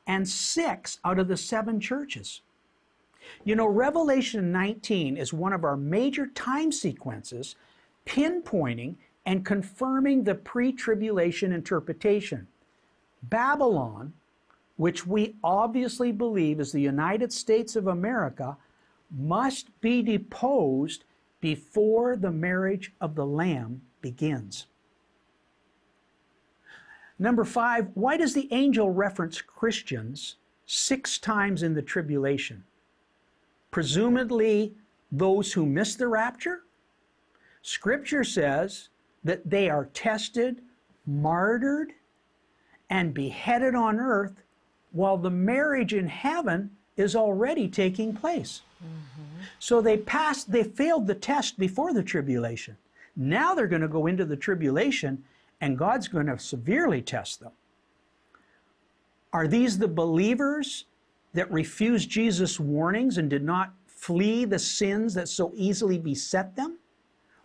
and 0.06 0.28
six 0.28 1.00
out 1.04 1.18
of 1.18 1.28
the 1.28 1.38
seven 1.38 1.80
churches. 1.80 2.42
You 3.44 3.56
know, 3.56 3.68
Revelation 3.68 4.52
19 4.52 5.18
is 5.18 5.34
one 5.34 5.54
of 5.54 5.64
our 5.64 5.78
major 5.78 6.28
time 6.28 6.72
sequences 6.72 7.56
pinpointing 8.06 8.96
and 9.26 9.46
confirming 9.46 10.24
the 10.24 10.36
pre 10.36 10.72
tribulation 10.72 11.52
interpretation. 11.52 12.48
Babylon, 13.24 14.14
which 14.78 15.08
we 15.08 15.36
obviously 15.44 16.12
believe 16.12 16.60
is 16.60 16.72
the 16.72 16.82
United 16.82 17.34
States 17.34 17.76
of 17.76 17.88
America, 17.88 18.58
must 19.12 19.80
be 19.82 20.02
deposed 20.02 21.06
before 21.42 22.16
the 22.16 22.32
marriage 22.32 22.94
of 23.02 23.16
the 23.16 23.26
Lamb 23.26 23.82
begins. 24.02 24.68
Number 27.18 27.46
five, 27.46 27.90
why 27.94 28.18
does 28.18 28.34
the 28.34 28.52
angel 28.52 28.92
reference 28.92 29.42
Christians 29.42 30.36
six 30.66 31.18
times 31.18 31.64
in 31.64 31.74
the 31.74 31.82
tribulation? 31.82 32.64
Presumably, 33.76 34.74
those 35.12 35.52
who 35.52 35.66
miss 35.66 35.96
the 35.96 36.08
rapture? 36.08 36.62
Scripture 37.62 38.24
says 38.24 38.88
that 39.26 39.50
they 39.50 39.70
are 39.70 39.90
tested, 39.94 40.62
martyred, 41.06 41.92
and 42.90 43.14
beheaded 43.14 43.76
on 43.76 44.00
earth 44.00 44.42
while 44.94 45.18
the 45.18 45.30
marriage 45.30 45.94
in 45.94 46.08
heaven 46.08 46.72
is 46.96 47.18
already 47.18 47.68
taking 47.68 48.16
place. 48.16 48.62
Mm-hmm. 48.82 49.42
So 49.60 49.82
they 49.82 49.98
passed, 49.98 50.54
they 50.54 50.64
failed 50.64 51.06
the 51.06 51.14
test 51.14 51.60
before 51.60 51.92
the 51.92 52.02
tribulation. 52.02 52.78
Now 53.18 53.54
they're 53.54 53.68
going 53.68 53.82
to 53.82 53.90
go 53.90 54.08
into 54.08 54.24
the 54.24 54.38
tribulation 54.38 55.22
and 55.60 55.78
God's 55.78 56.08
going 56.08 56.28
to 56.28 56.40
severely 56.40 57.02
test 57.02 57.42
them. 57.42 57.52
Are 59.34 59.50
these 59.50 59.80
the 59.80 59.90
believers 59.90 60.86
that 61.36 61.52
refused 61.52 62.10
Jesus' 62.10 62.60
warnings 62.60 63.18
and 63.18 63.30
did 63.30 63.44
not 63.44 63.74
flee 63.86 64.46
the 64.46 64.58
sins 64.58 65.14
that 65.14 65.28
so 65.28 65.52
easily 65.56 66.00
beset 66.00 66.56
them? 66.56 66.80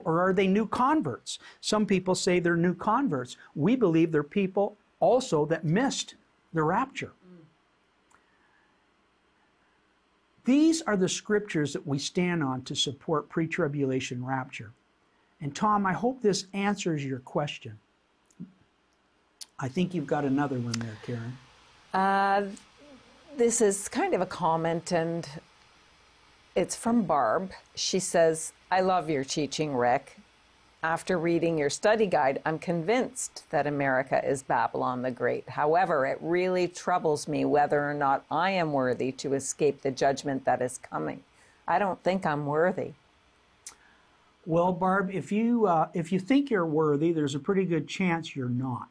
Or 0.04 0.20
are 0.20 0.32
they 0.32 0.46
new 0.46 0.66
converts? 0.66 1.38
Some 1.60 1.84
people 1.84 2.14
say 2.14 2.40
they're 2.40 2.56
new 2.56 2.74
converts. 2.74 3.36
We 3.54 3.76
believe 3.76 4.12
they're 4.12 4.22
people 4.22 4.78
also 5.00 5.44
that 5.46 5.64
missed 5.64 6.14
the 6.54 6.62
rapture. 6.62 7.12
These 10.44 10.80
are 10.82 10.96
the 10.96 11.08
scriptures 11.08 11.72
that 11.74 11.86
we 11.86 11.98
stand 11.98 12.42
on 12.42 12.62
to 12.62 12.74
support 12.74 13.28
pre 13.28 13.46
tribulation 13.46 14.24
rapture. 14.24 14.72
And 15.40 15.54
Tom, 15.54 15.84
I 15.84 15.92
hope 15.92 16.22
this 16.22 16.46
answers 16.54 17.04
your 17.04 17.18
question. 17.18 17.78
I 19.58 19.68
think 19.68 19.94
you've 19.94 20.06
got 20.06 20.24
another 20.24 20.58
one 20.58 20.72
there, 20.72 20.96
Karen. 21.04 21.38
Uh, 21.92 22.46
this 23.36 23.60
is 23.60 23.88
kind 23.88 24.14
of 24.14 24.20
a 24.20 24.26
comment, 24.26 24.92
and 24.92 25.28
it's 26.54 26.76
from 26.76 27.02
Barb. 27.02 27.50
She 27.74 27.98
says, 27.98 28.52
I 28.70 28.80
love 28.80 29.08
your 29.10 29.24
teaching, 29.24 29.74
Rick. 29.74 30.16
After 30.82 31.18
reading 31.18 31.58
your 31.58 31.68
study 31.68 32.06
guide, 32.06 32.40
I'm 32.46 32.58
convinced 32.58 33.44
that 33.50 33.66
America 33.66 34.26
is 34.26 34.42
Babylon 34.42 35.02
the 35.02 35.10
Great. 35.10 35.48
However, 35.48 36.06
it 36.06 36.18
really 36.22 36.68
troubles 36.68 37.28
me 37.28 37.44
whether 37.44 37.88
or 37.88 37.92
not 37.92 38.24
I 38.30 38.50
am 38.52 38.72
worthy 38.72 39.12
to 39.12 39.34
escape 39.34 39.82
the 39.82 39.90
judgment 39.90 40.44
that 40.46 40.62
is 40.62 40.78
coming. 40.78 41.22
I 41.68 41.78
don't 41.78 42.02
think 42.02 42.24
I'm 42.24 42.46
worthy. 42.46 42.92
Well, 44.46 44.72
Barb, 44.72 45.10
if 45.12 45.30
you 45.30 45.66
uh, 45.66 45.88
if 45.92 46.10
you 46.12 46.18
think 46.18 46.50
you're 46.50 46.66
worthy, 46.66 47.12
there's 47.12 47.34
a 47.34 47.38
pretty 47.38 47.66
good 47.66 47.86
chance 47.86 48.34
you're 48.34 48.48
not. 48.48 48.88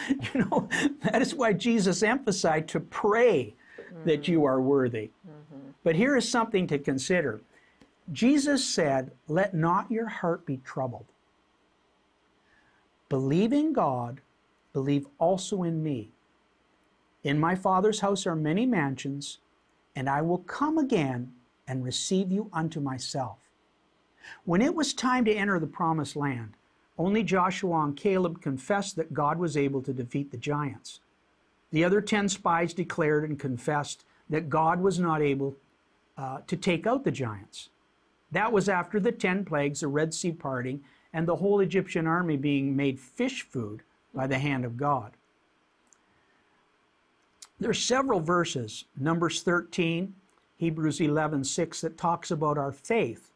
you 0.08 0.40
know, 0.40 0.68
that 1.02 1.22
is 1.22 1.34
why 1.34 1.52
Jesus 1.52 2.02
emphasized 2.02 2.68
to 2.68 2.80
pray 2.80 3.54
mm-hmm. 3.78 4.08
that 4.08 4.28
you 4.28 4.44
are 4.44 4.60
worthy. 4.60 5.10
Mm-hmm. 5.28 5.70
But 5.84 5.96
here 5.96 6.16
is 6.16 6.28
something 6.28 6.66
to 6.68 6.78
consider. 6.78 7.40
Jesus 8.10 8.64
said, 8.64 9.12
Let 9.28 9.54
not 9.54 9.90
your 9.90 10.08
heart 10.08 10.44
be 10.46 10.58
troubled. 10.58 11.06
Believe 13.08 13.52
in 13.52 13.72
God, 13.72 14.20
believe 14.72 15.06
also 15.18 15.62
in 15.62 15.82
me. 15.82 16.10
In 17.24 17.38
my 17.38 17.54
Father's 17.54 18.00
house 18.00 18.26
are 18.26 18.34
many 18.34 18.66
mansions, 18.66 19.38
and 19.94 20.08
I 20.08 20.22
will 20.22 20.38
come 20.38 20.78
again 20.78 21.32
and 21.68 21.84
receive 21.84 22.32
you 22.32 22.50
unto 22.52 22.80
myself. 22.80 23.38
When 24.44 24.62
it 24.62 24.74
was 24.74 24.94
time 24.94 25.24
to 25.26 25.34
enter 25.34 25.58
the 25.58 25.66
promised 25.66 26.16
land, 26.16 26.56
only 27.02 27.24
Joshua 27.24 27.82
and 27.82 27.96
Caleb 27.96 28.40
confessed 28.40 28.94
that 28.94 29.12
God 29.12 29.38
was 29.38 29.56
able 29.56 29.82
to 29.82 29.92
defeat 29.92 30.30
the 30.30 30.36
giants. 30.36 31.00
The 31.72 31.82
other 31.82 32.00
ten 32.00 32.28
spies 32.28 32.72
declared 32.72 33.28
and 33.28 33.40
confessed 33.40 34.04
that 34.30 34.48
God 34.48 34.80
was 34.80 35.00
not 35.00 35.20
able 35.20 35.56
uh, 36.16 36.38
to 36.46 36.56
take 36.56 36.86
out 36.86 37.02
the 37.02 37.10
giants. 37.10 37.70
That 38.30 38.52
was 38.52 38.68
after 38.68 39.00
the 39.00 39.10
ten 39.10 39.44
plagues, 39.44 39.80
the 39.80 39.88
Red 39.88 40.14
Sea 40.14 40.30
parting, 40.30 40.84
and 41.12 41.26
the 41.26 41.36
whole 41.36 41.58
Egyptian 41.58 42.06
army 42.06 42.36
being 42.36 42.76
made 42.76 43.00
fish 43.00 43.42
food 43.42 43.82
by 44.14 44.28
the 44.28 44.38
hand 44.38 44.64
of 44.64 44.76
God. 44.76 45.12
There 47.58 47.70
are 47.70 47.74
several 47.74 48.20
verses, 48.20 48.84
Numbers 48.96 49.42
13, 49.42 50.14
Hebrews 50.56 51.00
11, 51.00 51.42
6, 51.42 51.80
that 51.80 51.98
talks 51.98 52.30
about 52.30 52.58
our 52.58 52.70
faith 52.70 53.31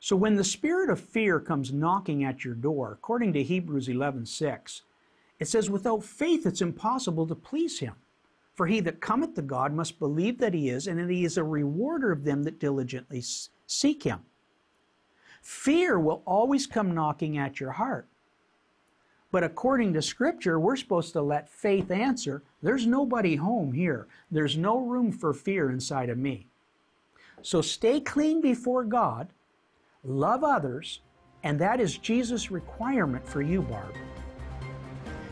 so 0.00 0.14
when 0.16 0.36
the 0.36 0.44
spirit 0.44 0.90
of 0.90 1.00
fear 1.00 1.40
comes 1.40 1.72
knocking 1.72 2.22
at 2.24 2.44
your 2.44 2.54
door, 2.54 2.92
according 2.92 3.32
to 3.32 3.42
Hebrews 3.42 3.88
11:6, 3.88 4.82
it 5.38 5.48
says 5.48 5.70
without 5.70 6.04
faith 6.04 6.46
it's 6.46 6.62
impossible 6.62 7.26
to 7.26 7.34
please 7.34 7.80
him. 7.80 7.94
For 8.54 8.66
he 8.66 8.80
that 8.80 9.02
cometh 9.02 9.34
to 9.34 9.42
God 9.42 9.74
must 9.74 9.98
believe 9.98 10.38
that 10.38 10.54
he 10.54 10.70
is 10.70 10.86
and 10.86 10.98
that 10.98 11.10
he 11.10 11.24
is 11.24 11.36
a 11.36 11.44
rewarder 11.44 12.10
of 12.10 12.24
them 12.24 12.44
that 12.44 12.58
diligently 12.58 13.22
seek 13.66 14.02
him. 14.04 14.20
Fear 15.42 16.00
will 16.00 16.22
always 16.26 16.66
come 16.66 16.94
knocking 16.94 17.36
at 17.36 17.60
your 17.60 17.72
heart. 17.72 18.08
But 19.30 19.44
according 19.44 19.92
to 19.92 20.02
Scripture, 20.02 20.58
we're 20.58 20.76
supposed 20.76 21.12
to 21.12 21.20
let 21.20 21.50
faith 21.50 21.90
answer 21.90 22.42
there's 22.62 22.86
nobody 22.86 23.36
home 23.36 23.72
here. 23.72 24.06
There's 24.30 24.56
no 24.56 24.78
room 24.78 25.12
for 25.12 25.34
fear 25.34 25.70
inside 25.70 26.08
of 26.08 26.16
me. 26.16 26.46
So 27.42 27.60
stay 27.60 28.00
clean 28.00 28.40
before 28.40 28.84
God 28.84 29.28
love 30.06 30.44
others, 30.44 31.00
and 31.42 31.58
that 31.60 31.80
is 31.80 31.98
Jesus' 31.98 32.50
requirement 32.50 33.26
for 33.26 33.42
you, 33.42 33.62
Barb. 33.62 33.94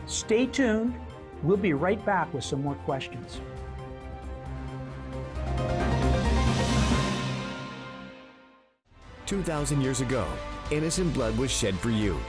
Stay 0.05 0.45
tuned. 0.45 0.93
We'll 1.43 1.57
be 1.57 1.73
right 1.73 2.03
back 2.05 2.33
with 2.33 2.43
some 2.43 2.61
more 2.61 2.75
questions. 2.75 3.39
Two 9.25 9.41
thousand 9.41 9.81
years 9.81 10.01
ago, 10.01 10.27
innocent 10.69 11.13
blood 11.13 11.35
was 11.37 11.51
shed 11.51 11.75
for 11.75 11.89
you. 11.89 12.19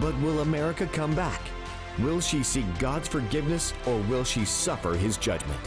But 0.00 0.18
will 0.20 0.40
America 0.40 0.86
come 0.86 1.14
back? 1.14 1.40
Will 2.00 2.20
she 2.20 2.42
seek 2.42 2.66
God's 2.78 3.08
forgiveness 3.08 3.72
or 3.86 3.98
will 4.02 4.24
she 4.24 4.44
suffer 4.44 4.94
his 4.94 5.16
judgment? 5.16 5.60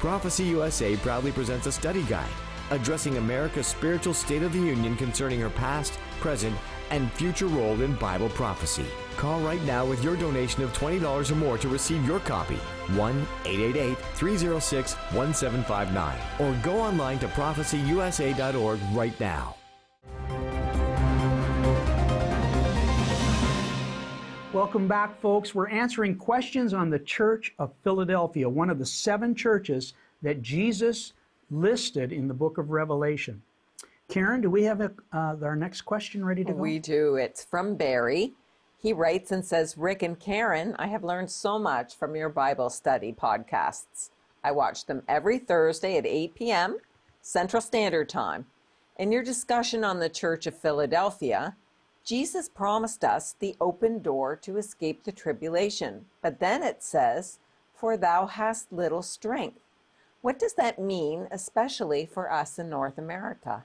Prophecy 0.00 0.44
USA 0.44 0.96
proudly 0.96 1.32
presents 1.32 1.66
a 1.66 1.72
study 1.72 2.02
guide 2.04 2.30
addressing 2.70 3.16
America's 3.16 3.66
spiritual 3.66 4.14
state 4.14 4.42
of 4.42 4.52
the 4.52 4.58
union 4.58 4.96
concerning 4.96 5.40
her 5.40 5.50
past, 5.50 5.98
present, 6.20 6.56
and 6.90 7.10
future 7.12 7.46
role 7.46 7.80
in 7.82 7.94
Bible 7.96 8.28
prophecy. 8.30 8.86
Call 9.16 9.40
right 9.40 9.62
now 9.62 9.84
with 9.84 10.04
your 10.04 10.16
donation 10.16 10.62
of 10.62 10.72
$20 10.76 11.30
or 11.30 11.34
more 11.34 11.58
to 11.58 11.68
receive 11.68 12.06
your 12.06 12.20
copy. 12.20 12.56
1 12.94 13.26
888 13.44 13.98
306 14.14 14.94
1759. 15.14 16.18
Or 16.38 16.62
go 16.62 16.80
online 16.80 17.18
to 17.20 17.28
prophecyusa.org 17.28 18.78
right 18.92 19.18
now. 19.18 19.56
Welcome 24.52 24.88
back, 24.88 25.20
folks. 25.20 25.54
We're 25.54 25.68
answering 25.68 26.16
questions 26.16 26.72
on 26.72 26.88
the 26.88 26.98
Church 26.98 27.54
of 27.58 27.74
Philadelphia, 27.84 28.48
one 28.48 28.70
of 28.70 28.78
the 28.78 28.86
seven 28.86 29.34
churches 29.34 29.92
that 30.22 30.40
Jesus 30.40 31.12
listed 31.50 32.12
in 32.12 32.28
the 32.28 32.34
book 32.34 32.58
of 32.58 32.70
Revelation. 32.70 33.42
Karen, 34.08 34.40
do 34.40 34.50
we 34.50 34.64
have 34.64 34.80
a, 34.80 34.92
uh, 35.12 35.36
our 35.42 35.56
next 35.56 35.82
question 35.82 36.24
ready 36.24 36.44
to 36.44 36.52
go? 36.52 36.58
We 36.58 36.78
do. 36.78 37.16
It's 37.16 37.44
from 37.44 37.74
Barry. 37.74 38.34
He 38.78 38.92
writes 38.92 39.32
and 39.32 39.44
says, 39.44 39.76
Rick 39.76 40.02
and 40.02 40.18
Karen, 40.18 40.76
I 40.78 40.86
have 40.86 41.02
learned 41.02 41.30
so 41.30 41.58
much 41.58 41.96
from 41.96 42.14
your 42.14 42.28
Bible 42.28 42.70
study 42.70 43.12
podcasts. 43.12 44.10
I 44.44 44.52
watch 44.52 44.86
them 44.86 45.02
every 45.08 45.38
Thursday 45.38 45.96
at 45.96 46.06
8 46.06 46.34
p.m. 46.34 46.78
Central 47.20 47.60
Standard 47.60 48.08
Time. 48.08 48.46
In 48.96 49.10
your 49.10 49.24
discussion 49.24 49.82
on 49.82 49.98
the 49.98 50.08
Church 50.08 50.46
of 50.46 50.56
Philadelphia, 50.56 51.56
Jesus 52.04 52.48
promised 52.48 53.02
us 53.02 53.34
the 53.40 53.56
open 53.60 54.00
door 54.00 54.36
to 54.36 54.56
escape 54.56 55.02
the 55.02 55.10
tribulation. 55.10 56.06
But 56.22 56.38
then 56.38 56.62
it 56.62 56.84
says, 56.84 57.40
For 57.74 57.96
thou 57.96 58.26
hast 58.26 58.72
little 58.72 59.02
strength. 59.02 59.65
What 60.22 60.38
does 60.38 60.54
that 60.54 60.78
mean, 60.78 61.28
especially 61.30 62.06
for 62.06 62.30
us 62.30 62.58
in 62.58 62.68
North 62.68 62.98
America? 62.98 63.64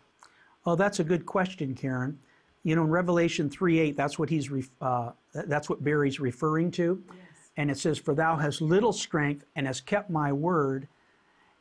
Oh, 0.65 0.75
that's 0.75 0.99
a 0.99 1.03
good 1.03 1.25
question, 1.25 1.73
Karen. 1.73 2.19
You 2.63 2.75
know, 2.75 2.83
in 2.83 2.89
Revelation 2.89 3.49
3 3.49 3.79
8, 3.79 3.97
that's 3.97 4.19
what 4.19 4.29
he's 4.29 4.51
uh, 4.81 5.11
that's 5.33 5.69
what 5.69 5.83
Barry's 5.83 6.19
referring 6.19 6.69
to. 6.71 7.03
Yes. 7.07 7.17
And 7.57 7.71
it 7.71 7.77
says, 7.77 7.97
For 7.97 8.13
thou 8.13 8.35
hast 8.35 8.61
little 8.61 8.93
strength 8.93 9.45
and 9.55 9.65
hast 9.65 9.85
kept 9.85 10.09
my 10.09 10.31
word 10.31 10.87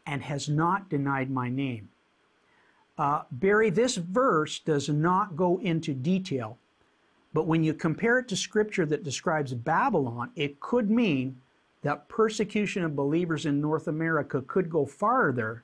and 0.07 0.22
has 0.22 0.48
not 0.48 0.90
denied 0.90 1.31
my 1.31 1.48
name. 1.48 1.88
Uh, 2.98 3.22
Barry, 3.31 3.70
this 3.70 3.96
verse 3.96 4.59
does 4.59 4.88
not 4.90 5.37
go 5.37 5.59
into 5.61 5.94
detail 5.94 6.59
but 7.33 7.46
when 7.46 7.62
you 7.62 7.74
compare 7.74 8.18
it 8.18 8.29
to 8.29 8.37
scripture 8.37 8.87
that 8.87 9.05
describes 9.05 9.55
Babylon, 9.55 10.31
it 10.35 10.61
could 10.61 10.90
mean 10.90 11.40
that 11.83 12.09
persecution 12.09 12.85
of 12.85 12.97
believers 12.97 13.47
in 13.47 13.61
North 13.61 13.88
America 13.88 14.43
could 14.43 14.71
go 14.71 14.85
farther 14.87 15.62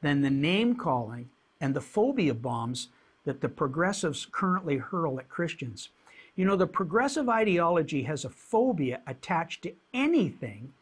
than 0.00 0.20
the 0.20 0.30
name 0.30 0.76
calling 0.76 1.28
and 1.60 1.74
the 1.74 1.80
phobia 1.80 2.34
bombs 2.34 2.88
that 3.24 3.40
the 3.40 3.48
progressives 3.48 4.26
currently 4.30 4.76
hurl 4.76 5.18
at 5.18 5.28
Christians. 5.28 5.88
You 6.36 6.44
know, 6.44 6.56
the 6.56 6.66
progressive 6.66 7.28
ideology 7.28 8.02
has 8.02 8.24
a 8.24 8.30
phobia 8.30 9.00
attached 9.06 9.62
to 9.62 9.72
anything 9.92 10.72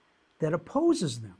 that 0.40 0.52
opposes 0.52 1.20
them. 1.20 1.36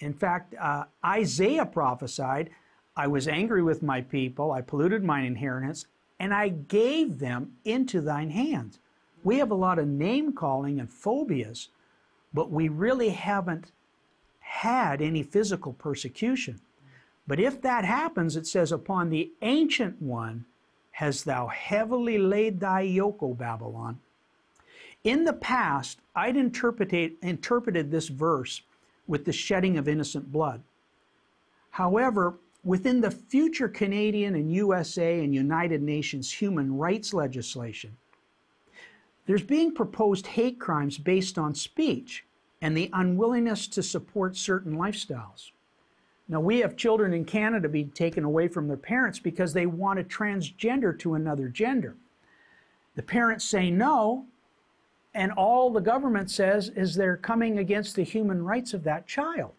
In 0.00 0.12
fact, 0.12 0.54
uh, 0.60 0.84
Isaiah 1.04 1.64
prophesied, 1.64 2.50
I 2.96 3.06
was 3.06 3.26
angry 3.26 3.62
with 3.62 3.82
my 3.82 4.02
people, 4.02 4.52
I 4.52 4.60
polluted 4.60 5.02
my 5.02 5.22
inheritance, 5.22 5.86
and 6.20 6.34
I 6.34 6.48
gave 6.48 7.18
them 7.18 7.52
into 7.64 8.00
thine 8.00 8.30
hands. 8.30 8.78
We 9.22 9.38
have 9.38 9.50
a 9.50 9.56
lot 9.56 9.78
of 9.78 9.88
name 9.88 10.32
calling 10.32 10.78
and 10.78 10.90
phobias, 10.90 11.68
but 12.34 12.50
we 12.50 12.68
really 12.68 13.10
haven't 13.10 13.70
had 14.40 15.00
any 15.00 15.22
physical 15.22 15.72
persecution. 15.72 16.60
But 17.26 17.40
if 17.40 17.62
that 17.62 17.84
happens, 17.84 18.36
it 18.36 18.46
says, 18.46 18.72
Upon 18.72 19.08
the 19.08 19.30
ancient 19.40 20.02
one 20.02 20.44
hast 20.90 21.24
thou 21.24 21.46
heavily 21.46 22.18
laid 22.18 22.60
thy 22.60 22.82
yoke, 22.82 23.22
O 23.22 23.32
Babylon. 23.32 24.00
In 25.04 25.24
the 25.24 25.32
past, 25.32 26.00
I'd 26.14 26.36
interpreted, 26.36 27.90
this 27.90 28.08
verse 28.08 28.62
with 29.06 29.24
the 29.24 29.32
shedding 29.32 29.76
of 29.76 29.88
innocent 29.88 30.32
blood. 30.32 30.62
However, 31.70 32.34
within 32.64 33.00
the 33.00 33.10
future 33.10 33.68
Canadian 33.68 34.34
and 34.34 34.52
USA 34.52 35.22
and 35.22 35.34
United 35.34 35.82
Nations 35.82 36.32
human 36.32 36.76
rights 36.76 37.12
legislation, 37.12 37.96
there's 39.26 39.42
being 39.42 39.74
proposed 39.74 40.26
hate 40.26 40.60
crimes 40.60 40.98
based 40.98 41.38
on 41.38 41.54
speech 41.54 42.24
and 42.60 42.76
the 42.76 42.90
unwillingness 42.92 43.66
to 43.68 43.82
support 43.82 44.36
certain 44.36 44.76
lifestyles. 44.76 45.50
Now, 46.28 46.40
we 46.40 46.60
have 46.60 46.76
children 46.76 47.12
in 47.12 47.24
Canada 47.24 47.68
being 47.68 47.90
taken 47.90 48.24
away 48.24 48.48
from 48.48 48.66
their 48.66 48.78
parents 48.78 49.18
because 49.18 49.52
they 49.52 49.66
want 49.66 49.98
to 49.98 50.04
transgender 50.04 50.98
to 51.00 51.14
another 51.14 51.48
gender. 51.48 51.96
The 52.94 53.02
parents 53.02 53.44
say 53.44 53.70
no, 53.70 54.24
and 55.14 55.32
all 55.32 55.70
the 55.70 55.80
government 55.80 56.30
says 56.30 56.70
is 56.70 56.94
they're 56.94 57.16
coming 57.16 57.58
against 57.58 57.96
the 57.96 58.02
human 58.02 58.42
rights 58.42 58.72
of 58.72 58.84
that 58.84 59.06
child. 59.06 59.52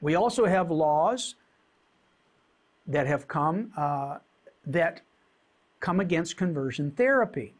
We 0.00 0.14
also 0.14 0.46
have 0.46 0.70
laws 0.70 1.34
that 2.86 3.06
have 3.06 3.26
come 3.26 3.72
uh, 3.76 4.18
that 4.66 5.00
come 5.80 6.00
against 6.00 6.36
conversion 6.36 6.90
therapy, 6.90 7.54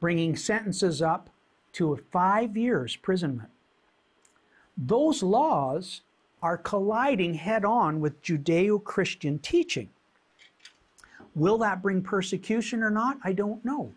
bringing 0.00 0.36
sentences 0.36 1.00
up 1.00 1.30
to 1.72 1.96
five 2.10 2.56
years 2.56 2.94
imprisonment. 2.94 3.50
Those 4.76 5.22
laws 5.22 6.02
are 6.42 6.58
colliding 6.58 7.34
head 7.34 7.64
on 7.64 8.00
with 8.00 8.22
Judeo 8.22 8.82
Christian 8.82 9.38
teaching. 9.38 9.90
Will 11.34 11.58
that 11.58 11.82
bring 11.82 12.02
persecution 12.02 12.82
or 12.82 12.90
not? 12.90 13.18
I 13.24 13.32
don't 13.32 13.64
know. 13.64 13.92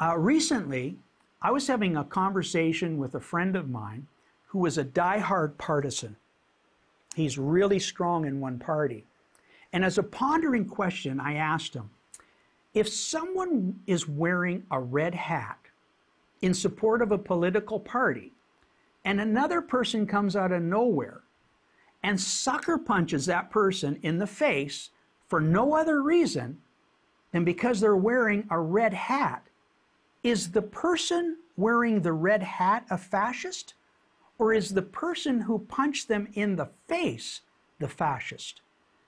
Uh, 0.00 0.16
recently, 0.16 0.96
I 1.40 1.50
was 1.50 1.66
having 1.66 1.96
a 1.96 2.04
conversation 2.04 2.98
with 2.98 3.14
a 3.14 3.20
friend 3.20 3.56
of 3.56 3.68
mine 3.68 4.06
who 4.46 4.58
was 4.58 4.78
a 4.78 4.84
die-hard 4.84 5.58
partisan. 5.58 6.16
He's 7.14 7.38
really 7.38 7.78
strong 7.78 8.26
in 8.26 8.40
one 8.40 8.58
party. 8.58 9.04
And 9.72 9.84
as 9.84 9.98
a 9.98 10.02
pondering 10.02 10.66
question, 10.66 11.20
I 11.20 11.34
asked 11.34 11.74
him 11.74 11.90
if 12.74 12.88
someone 12.88 13.80
is 13.86 14.08
wearing 14.08 14.64
a 14.70 14.80
red 14.80 15.14
hat 15.14 15.58
in 16.40 16.54
support 16.54 17.02
of 17.02 17.12
a 17.12 17.18
political 17.18 17.78
party, 17.78 18.32
and 19.04 19.20
another 19.20 19.60
person 19.60 20.06
comes 20.06 20.36
out 20.36 20.52
of 20.52 20.62
nowhere 20.62 21.20
and 22.02 22.20
sucker 22.20 22.78
punches 22.78 23.26
that 23.26 23.50
person 23.50 23.98
in 24.02 24.18
the 24.18 24.26
face 24.26 24.90
for 25.28 25.40
no 25.40 25.74
other 25.74 26.02
reason 26.02 26.60
than 27.30 27.44
because 27.44 27.80
they're 27.80 27.96
wearing 27.96 28.46
a 28.50 28.58
red 28.58 28.92
hat, 28.92 29.46
is 30.22 30.50
the 30.50 30.62
person 30.62 31.36
wearing 31.56 32.00
the 32.00 32.12
red 32.12 32.42
hat 32.42 32.84
a 32.90 32.98
fascist? 32.98 33.74
Or 34.38 34.52
is 34.52 34.74
the 34.74 34.82
person 34.82 35.40
who 35.40 35.60
punched 35.60 36.08
them 36.08 36.28
in 36.34 36.56
the 36.56 36.68
face 36.88 37.42
the 37.78 37.88
fascist? 37.88 38.60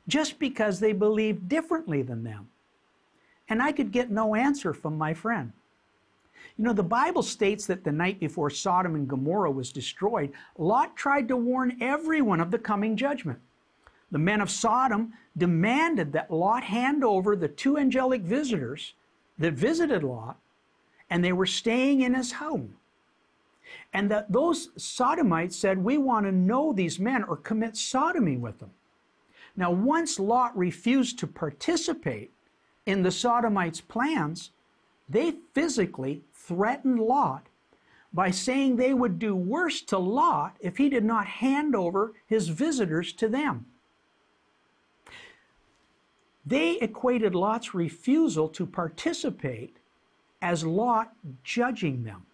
just 0.09 0.39
because 0.39 0.81
they 0.81 0.93
believe 0.93 1.49
differently 1.49 2.03
than 2.03 2.25
them. 2.25 2.49
And 3.49 3.63
I 3.63 3.73
could 3.73 3.93
get 3.93 4.11
no 4.11 4.35
answer 4.35 4.73
from 4.73 4.97
my 4.97 5.15
friend. 5.15 5.53
You 6.57 6.65
know, 6.65 6.73
the 6.73 6.83
Bible 6.83 7.23
states 7.23 7.67
that 7.67 7.85
the 7.85 7.93
night 7.93 8.21
before 8.21 8.49
Sodom 8.49 8.95
and 8.95 9.09
Gomorrah 9.09 9.51
was 9.51 9.73
destroyed, 9.73 10.33
Lot 10.57 10.97
tried 10.97 11.29
to 11.29 11.37
warn 11.37 11.77
everyone 11.81 12.41
of 12.41 12.51
the 12.51 12.59
coming 12.59 12.97
judgment. 12.97 13.41
The 14.11 14.19
men 14.19 14.41
of 14.41 14.51
Sodom 14.51 15.13
demanded 15.37 16.13
that 16.13 16.31
Lot 16.31 16.63
hand 16.63 17.03
over 17.03 17.35
the 17.35 17.49
two 17.49 17.77
angelic 17.77 18.23
visitors 18.23 18.95
that 19.39 19.55
visited 19.55 20.05
Lot, 20.05 20.39
and 21.11 21.25
they 21.25 21.33
were 21.33 21.47
staying 21.47 22.03
in 22.03 22.15
his 22.15 22.33
home. 22.33 22.77
And 23.93 24.11
that 24.11 24.31
those 24.31 24.71
Sodomites 24.77 25.57
said, 25.57 25.79
We 25.79 25.99
want 25.99 26.27
to 26.27 26.33
know 26.33 26.73
these 26.73 27.01
men 27.01 27.25
or 27.25 27.37
commit 27.37 27.77
sodomy 27.77 28.37
with 28.37 28.61
them. 28.61 28.71
Now, 29.57 29.73
once 29.73 30.21
Lot 30.21 30.57
refused 30.57 31.19
to 31.21 31.27
participate 31.27 32.31
in 32.87 33.03
the 33.03 33.11
Sodomites' 33.11 33.81
plans, 33.81 34.51
they 35.09 35.33
physically 35.53 36.23
threatened 36.33 37.01
Lot 37.01 37.47
by 38.13 38.31
saying 38.31 38.77
they 38.77 38.95
would 38.95 39.19
do 39.19 39.35
worse 39.35 39.81
to 39.83 39.99
Lot 39.99 40.57
if 40.61 40.77
he 40.77 40.89
did 40.89 41.05
not 41.05 41.27
hand 41.27 41.75
over 41.75 42.13
his 42.27 42.49
visitors 42.49 43.13
to 43.15 43.29
them. 43.29 43.67
They 46.47 46.79
equated 46.79 47.35
Lot's 47.35 47.75
refusal 47.75 48.49
to 48.51 48.67
participate 48.67 49.79
as 50.43 50.65
Lot 50.65 51.15
judging 51.43 52.05
them. 52.05 52.27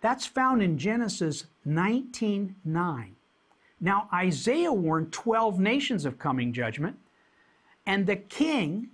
That's 0.00 0.26
found 0.26 0.62
in 0.62 0.78
Genesis 0.78 1.46
19:9. 1.66 3.16
Now, 3.80 4.08
Isaiah 4.12 4.72
warned 4.72 5.12
12 5.12 5.58
nations 5.58 6.04
of 6.04 6.18
coming 6.18 6.52
judgment, 6.52 6.98
and 7.86 8.06
the 8.06 8.16
king 8.16 8.88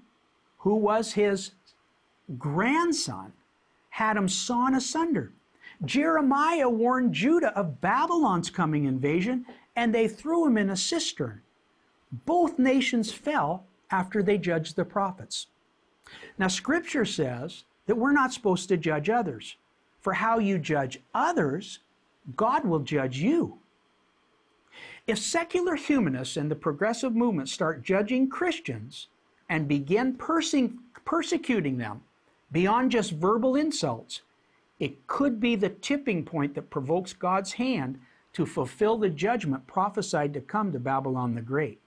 who 0.58 0.74
was 0.74 1.12
his 1.12 1.52
grandson, 2.38 3.32
had 3.90 4.16
him 4.16 4.28
sawn 4.28 4.74
asunder. 4.74 5.32
Jeremiah 5.84 6.68
warned 6.68 7.12
Judah 7.12 7.56
of 7.56 7.80
Babylon's 7.80 8.50
coming 8.50 8.84
invasion, 8.84 9.46
and 9.76 9.94
they 9.94 10.08
threw 10.08 10.46
him 10.46 10.58
in 10.58 10.70
a 10.70 10.76
cistern. 10.76 11.42
Both 12.24 12.58
nations 12.58 13.12
fell 13.12 13.64
after 13.90 14.22
they 14.22 14.38
judged 14.38 14.76
the 14.76 14.84
prophets. 14.84 15.46
Now, 16.38 16.48
Scripture 16.48 17.04
says 17.04 17.64
that 17.86 17.96
we're 17.96 18.12
not 18.12 18.32
supposed 18.32 18.68
to 18.68 18.76
judge 18.76 19.08
others. 19.10 19.56
For 20.00 20.14
how 20.14 20.38
you 20.38 20.58
judge 20.58 21.00
others, 21.14 21.80
God 22.36 22.64
will 22.64 22.80
judge 22.80 23.18
you. 23.18 23.58
If 25.06 25.18
secular 25.18 25.76
humanists 25.76 26.36
and 26.36 26.50
the 26.50 26.56
progressive 26.56 27.14
movement 27.14 27.48
start 27.48 27.82
judging 27.82 28.28
Christians 28.28 29.06
and 29.48 29.68
begin 29.68 30.14
perse- 30.14 30.54
persecuting 31.04 31.78
them 31.78 32.02
beyond 32.50 32.90
just 32.90 33.12
verbal 33.12 33.54
insults, 33.54 34.22
it 34.80 35.06
could 35.06 35.38
be 35.38 35.54
the 35.54 35.68
tipping 35.68 36.24
point 36.24 36.54
that 36.54 36.70
provokes 36.70 37.12
God's 37.12 37.52
hand 37.52 38.00
to 38.32 38.44
fulfill 38.44 38.98
the 38.98 39.08
judgment 39.08 39.66
prophesied 39.66 40.34
to 40.34 40.40
come 40.40 40.72
to 40.72 40.78
Babylon 40.78 41.34
the 41.34 41.40
Great. 41.40 41.80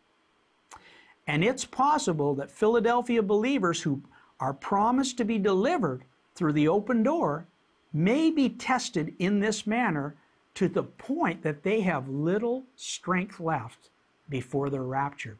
And 1.27 1.43
it's 1.43 1.65
possible 1.65 2.33
that 2.35 2.49
Philadelphia 2.49 3.21
believers 3.21 3.81
who 3.81 4.01
are 4.39 4.53
promised 4.53 5.17
to 5.17 5.25
be 5.25 5.37
delivered 5.37 6.03
through 6.33 6.53
the 6.53 6.67
open 6.67 7.03
door 7.03 7.45
may 7.93 8.31
be 8.31 8.49
tested 8.49 9.13
in 9.19 9.39
this 9.39 9.67
manner 9.67 10.15
to 10.55 10.67
the 10.67 10.83
point 10.83 11.43
that 11.43 11.63
they 11.63 11.81
have 11.81 12.09
little 12.09 12.65
strength 12.75 13.39
left 13.39 13.89
before 14.29 14.69
their 14.69 14.83
rapture. 14.83 15.37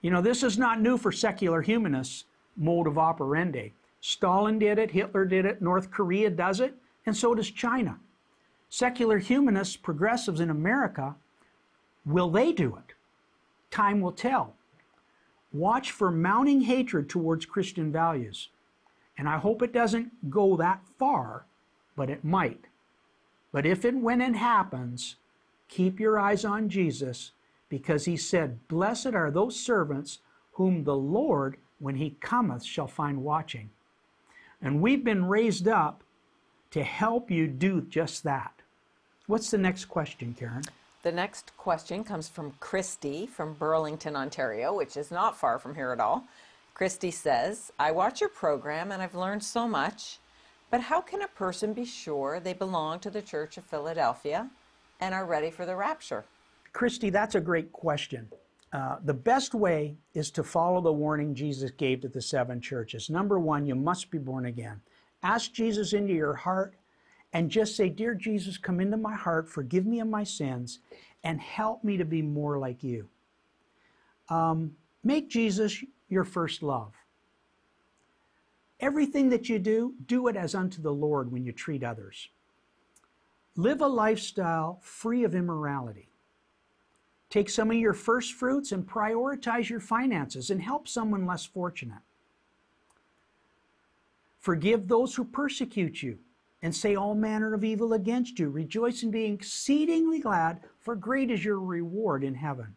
You 0.00 0.10
know, 0.10 0.20
this 0.20 0.42
is 0.42 0.58
not 0.58 0.80
new 0.80 0.98
for 0.98 1.12
secular 1.12 1.62
humanists' 1.62 2.24
mode 2.56 2.86
of 2.86 2.98
operandi. 2.98 3.72
Stalin 4.00 4.58
did 4.58 4.78
it, 4.78 4.90
Hitler 4.90 5.24
did 5.24 5.44
it, 5.44 5.60
North 5.60 5.90
Korea 5.90 6.30
does 6.30 6.60
it, 6.60 6.74
and 7.06 7.16
so 7.16 7.34
does 7.34 7.50
China. 7.50 7.98
Secular 8.68 9.18
humanists, 9.18 9.76
progressives 9.76 10.40
in 10.40 10.50
America, 10.50 11.14
will 12.04 12.30
they 12.30 12.52
do 12.52 12.76
it? 12.76 12.94
Time 13.70 14.00
will 14.00 14.12
tell. 14.12 14.54
Watch 15.52 15.90
for 15.90 16.10
mounting 16.10 16.62
hatred 16.62 17.08
towards 17.08 17.46
Christian 17.46 17.90
values. 17.90 18.48
And 19.18 19.28
I 19.28 19.38
hope 19.38 19.62
it 19.62 19.72
doesn't 19.72 20.30
go 20.30 20.56
that 20.56 20.82
far, 20.98 21.46
but 21.96 22.10
it 22.10 22.24
might. 22.24 22.66
But 23.56 23.64
if 23.64 23.86
and 23.86 24.02
when 24.02 24.20
it 24.20 24.36
happens, 24.36 25.16
keep 25.68 25.98
your 25.98 26.18
eyes 26.18 26.44
on 26.44 26.68
Jesus 26.68 27.30
because 27.70 28.04
he 28.04 28.14
said, 28.14 28.68
Blessed 28.68 29.14
are 29.14 29.30
those 29.30 29.58
servants 29.58 30.18
whom 30.52 30.84
the 30.84 30.94
Lord, 30.94 31.56
when 31.78 31.94
he 31.94 32.18
cometh, 32.20 32.62
shall 32.62 32.86
find 32.86 33.24
watching. 33.24 33.70
And 34.60 34.82
we've 34.82 35.02
been 35.02 35.24
raised 35.24 35.66
up 35.66 36.02
to 36.72 36.82
help 36.82 37.30
you 37.30 37.46
do 37.46 37.80
just 37.80 38.24
that. 38.24 38.52
What's 39.26 39.50
the 39.50 39.56
next 39.56 39.86
question, 39.86 40.36
Karen? 40.38 40.64
The 41.02 41.12
next 41.12 41.56
question 41.56 42.04
comes 42.04 42.28
from 42.28 42.52
Christy 42.60 43.26
from 43.26 43.54
Burlington, 43.54 44.16
Ontario, 44.16 44.74
which 44.74 44.98
is 44.98 45.10
not 45.10 45.34
far 45.34 45.58
from 45.58 45.74
here 45.74 45.92
at 45.92 46.00
all. 46.00 46.24
Christy 46.74 47.10
says, 47.10 47.72
I 47.78 47.90
watch 47.92 48.20
your 48.20 48.28
program 48.28 48.92
and 48.92 49.00
I've 49.00 49.14
learned 49.14 49.42
so 49.42 49.66
much, 49.66 50.18
but 50.70 50.80
how 50.80 51.00
can 51.00 51.22
a 51.22 51.28
person 51.28 51.72
be 51.72 51.84
sure 51.84 52.40
they 52.40 52.52
belong 52.52 53.00
to 53.00 53.10
the 53.10 53.22
Church 53.22 53.56
of 53.56 53.64
Philadelphia 53.64 54.50
and 55.00 55.14
are 55.14 55.26
ready 55.26 55.50
for 55.50 55.66
the 55.66 55.76
rapture? 55.76 56.24
Christy, 56.72 57.10
that's 57.10 57.34
a 57.34 57.40
great 57.40 57.72
question. 57.72 58.28
Uh, 58.72 58.96
the 59.04 59.14
best 59.14 59.54
way 59.54 59.96
is 60.14 60.30
to 60.32 60.42
follow 60.42 60.80
the 60.80 60.92
warning 60.92 61.34
Jesus 61.34 61.70
gave 61.70 62.00
to 62.00 62.08
the 62.08 62.20
seven 62.20 62.60
churches. 62.60 63.08
Number 63.08 63.38
one, 63.38 63.64
you 63.64 63.74
must 63.74 64.10
be 64.10 64.18
born 64.18 64.46
again. 64.46 64.80
Ask 65.22 65.52
Jesus 65.52 65.92
into 65.92 66.12
your 66.12 66.34
heart 66.34 66.74
and 67.32 67.50
just 67.50 67.76
say, 67.76 67.88
Dear 67.88 68.14
Jesus, 68.14 68.58
come 68.58 68.80
into 68.80 68.96
my 68.96 69.14
heart, 69.14 69.48
forgive 69.48 69.86
me 69.86 70.00
of 70.00 70.08
my 70.08 70.24
sins, 70.24 70.80
and 71.24 71.40
help 71.40 71.84
me 71.84 71.96
to 71.96 72.04
be 72.04 72.22
more 72.22 72.58
like 72.58 72.82
you. 72.82 73.08
Um, 74.28 74.76
make 75.04 75.30
Jesus 75.30 75.82
your 76.08 76.24
first 76.24 76.62
love. 76.62 76.92
Everything 78.80 79.30
that 79.30 79.48
you 79.48 79.58
do, 79.58 79.94
do 80.06 80.28
it 80.28 80.36
as 80.36 80.54
unto 80.54 80.82
the 80.82 80.92
Lord 80.92 81.32
when 81.32 81.44
you 81.44 81.52
treat 81.52 81.82
others. 81.82 82.28
Live 83.56 83.80
a 83.80 83.86
lifestyle 83.86 84.78
free 84.82 85.24
of 85.24 85.34
immorality. 85.34 86.10
Take 87.30 87.48
some 87.48 87.70
of 87.70 87.76
your 87.76 87.94
first 87.94 88.34
fruits 88.34 88.72
and 88.72 88.86
prioritize 88.86 89.68
your 89.68 89.80
finances 89.80 90.50
and 90.50 90.60
help 90.60 90.86
someone 90.86 91.26
less 91.26 91.44
fortunate. 91.44 92.02
Forgive 94.38 94.86
those 94.86 95.14
who 95.14 95.24
persecute 95.24 96.02
you 96.02 96.18
and 96.62 96.74
say 96.74 96.94
all 96.94 97.14
manner 97.14 97.54
of 97.54 97.64
evil 97.64 97.94
against 97.94 98.38
you. 98.38 98.48
Rejoice 98.48 99.02
and 99.02 99.10
be 99.10 99.24
exceedingly 99.24 100.20
glad, 100.20 100.60
for 100.78 100.94
great 100.94 101.30
is 101.30 101.44
your 101.44 101.60
reward 101.60 102.22
in 102.22 102.34
heaven. 102.34 102.76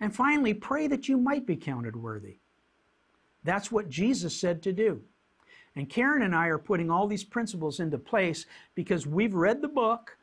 And 0.00 0.14
finally, 0.14 0.54
pray 0.54 0.86
that 0.86 1.08
you 1.08 1.18
might 1.18 1.46
be 1.46 1.56
counted 1.56 1.96
worthy. 1.96 2.38
That's 3.48 3.72
what 3.72 3.88
Jesus 3.88 4.38
said 4.38 4.62
to 4.64 4.74
do. 4.74 5.00
And 5.74 5.88
Karen 5.88 6.20
and 6.20 6.34
I 6.34 6.48
are 6.48 6.58
putting 6.58 6.90
all 6.90 7.06
these 7.06 7.24
principles 7.24 7.80
into 7.80 7.96
place 7.96 8.44
because 8.74 9.06
we've 9.06 9.32
read 9.32 9.62
the 9.62 9.68
book 9.68 10.18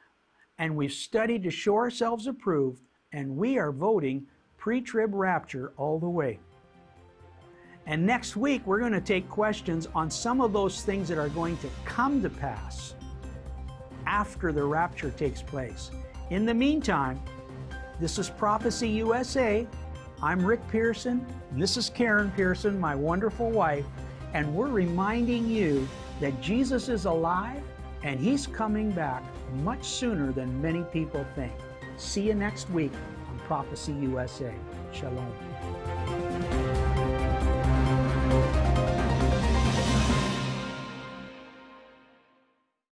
and 0.59 0.75
we've 0.75 0.93
studied 0.93 1.41
to 1.41 1.49
show 1.49 1.73
ourselves 1.73 2.27
approved 2.27 2.83
and 3.13 3.35
we 3.35 3.57
are 3.57 3.71
voting 3.71 4.27
pre 4.57 4.79
trib 4.79 5.15
rapture 5.15 5.73
all 5.75 5.97
the 5.97 6.07
way. 6.07 6.37
And 7.87 8.05
next 8.05 8.35
week, 8.35 8.61
we're 8.67 8.79
going 8.79 8.91
to 8.91 9.01
take 9.01 9.27
questions 9.27 9.87
on 9.95 10.11
some 10.11 10.39
of 10.39 10.53
those 10.53 10.83
things 10.83 11.07
that 11.07 11.17
are 11.17 11.29
going 11.29 11.57
to 11.57 11.69
come 11.83 12.21
to 12.21 12.29
pass 12.29 12.93
after 14.05 14.51
the 14.51 14.63
rapture 14.63 15.09
takes 15.09 15.41
place. 15.41 15.89
In 16.29 16.45
the 16.45 16.53
meantime, 16.53 17.19
this 17.99 18.19
is 18.19 18.29
Prophecy 18.29 18.89
USA. 18.89 19.65
I'm 20.23 20.45
Rick 20.45 20.65
Pearson, 20.69 21.25
and 21.51 21.61
this 21.61 21.75
is 21.75 21.89
Karen 21.89 22.31
Pearson, 22.35 22.79
my 22.79 22.95
wonderful 22.95 23.51
wife, 23.51 23.85
and 24.33 24.55
we're 24.55 24.69
reminding 24.69 25.47
you 25.49 25.87
that 26.21 26.39
Jesus 26.41 26.87
is 26.87 27.05
alive 27.05 27.61
and 28.03 28.19
He's 28.19 28.47
coming 28.47 28.91
back 28.91 29.23
much 29.55 29.83
sooner 29.83 30.31
than 30.31 30.61
many 30.61 30.83
people 30.83 31.25
think. 31.35 31.51
See 31.97 32.27
you 32.27 32.33
next 32.33 32.69
week 32.69 32.93
on 33.29 33.39
Prophecy 33.39 33.93
USA. 33.93 34.53
Shalom. 34.93 35.33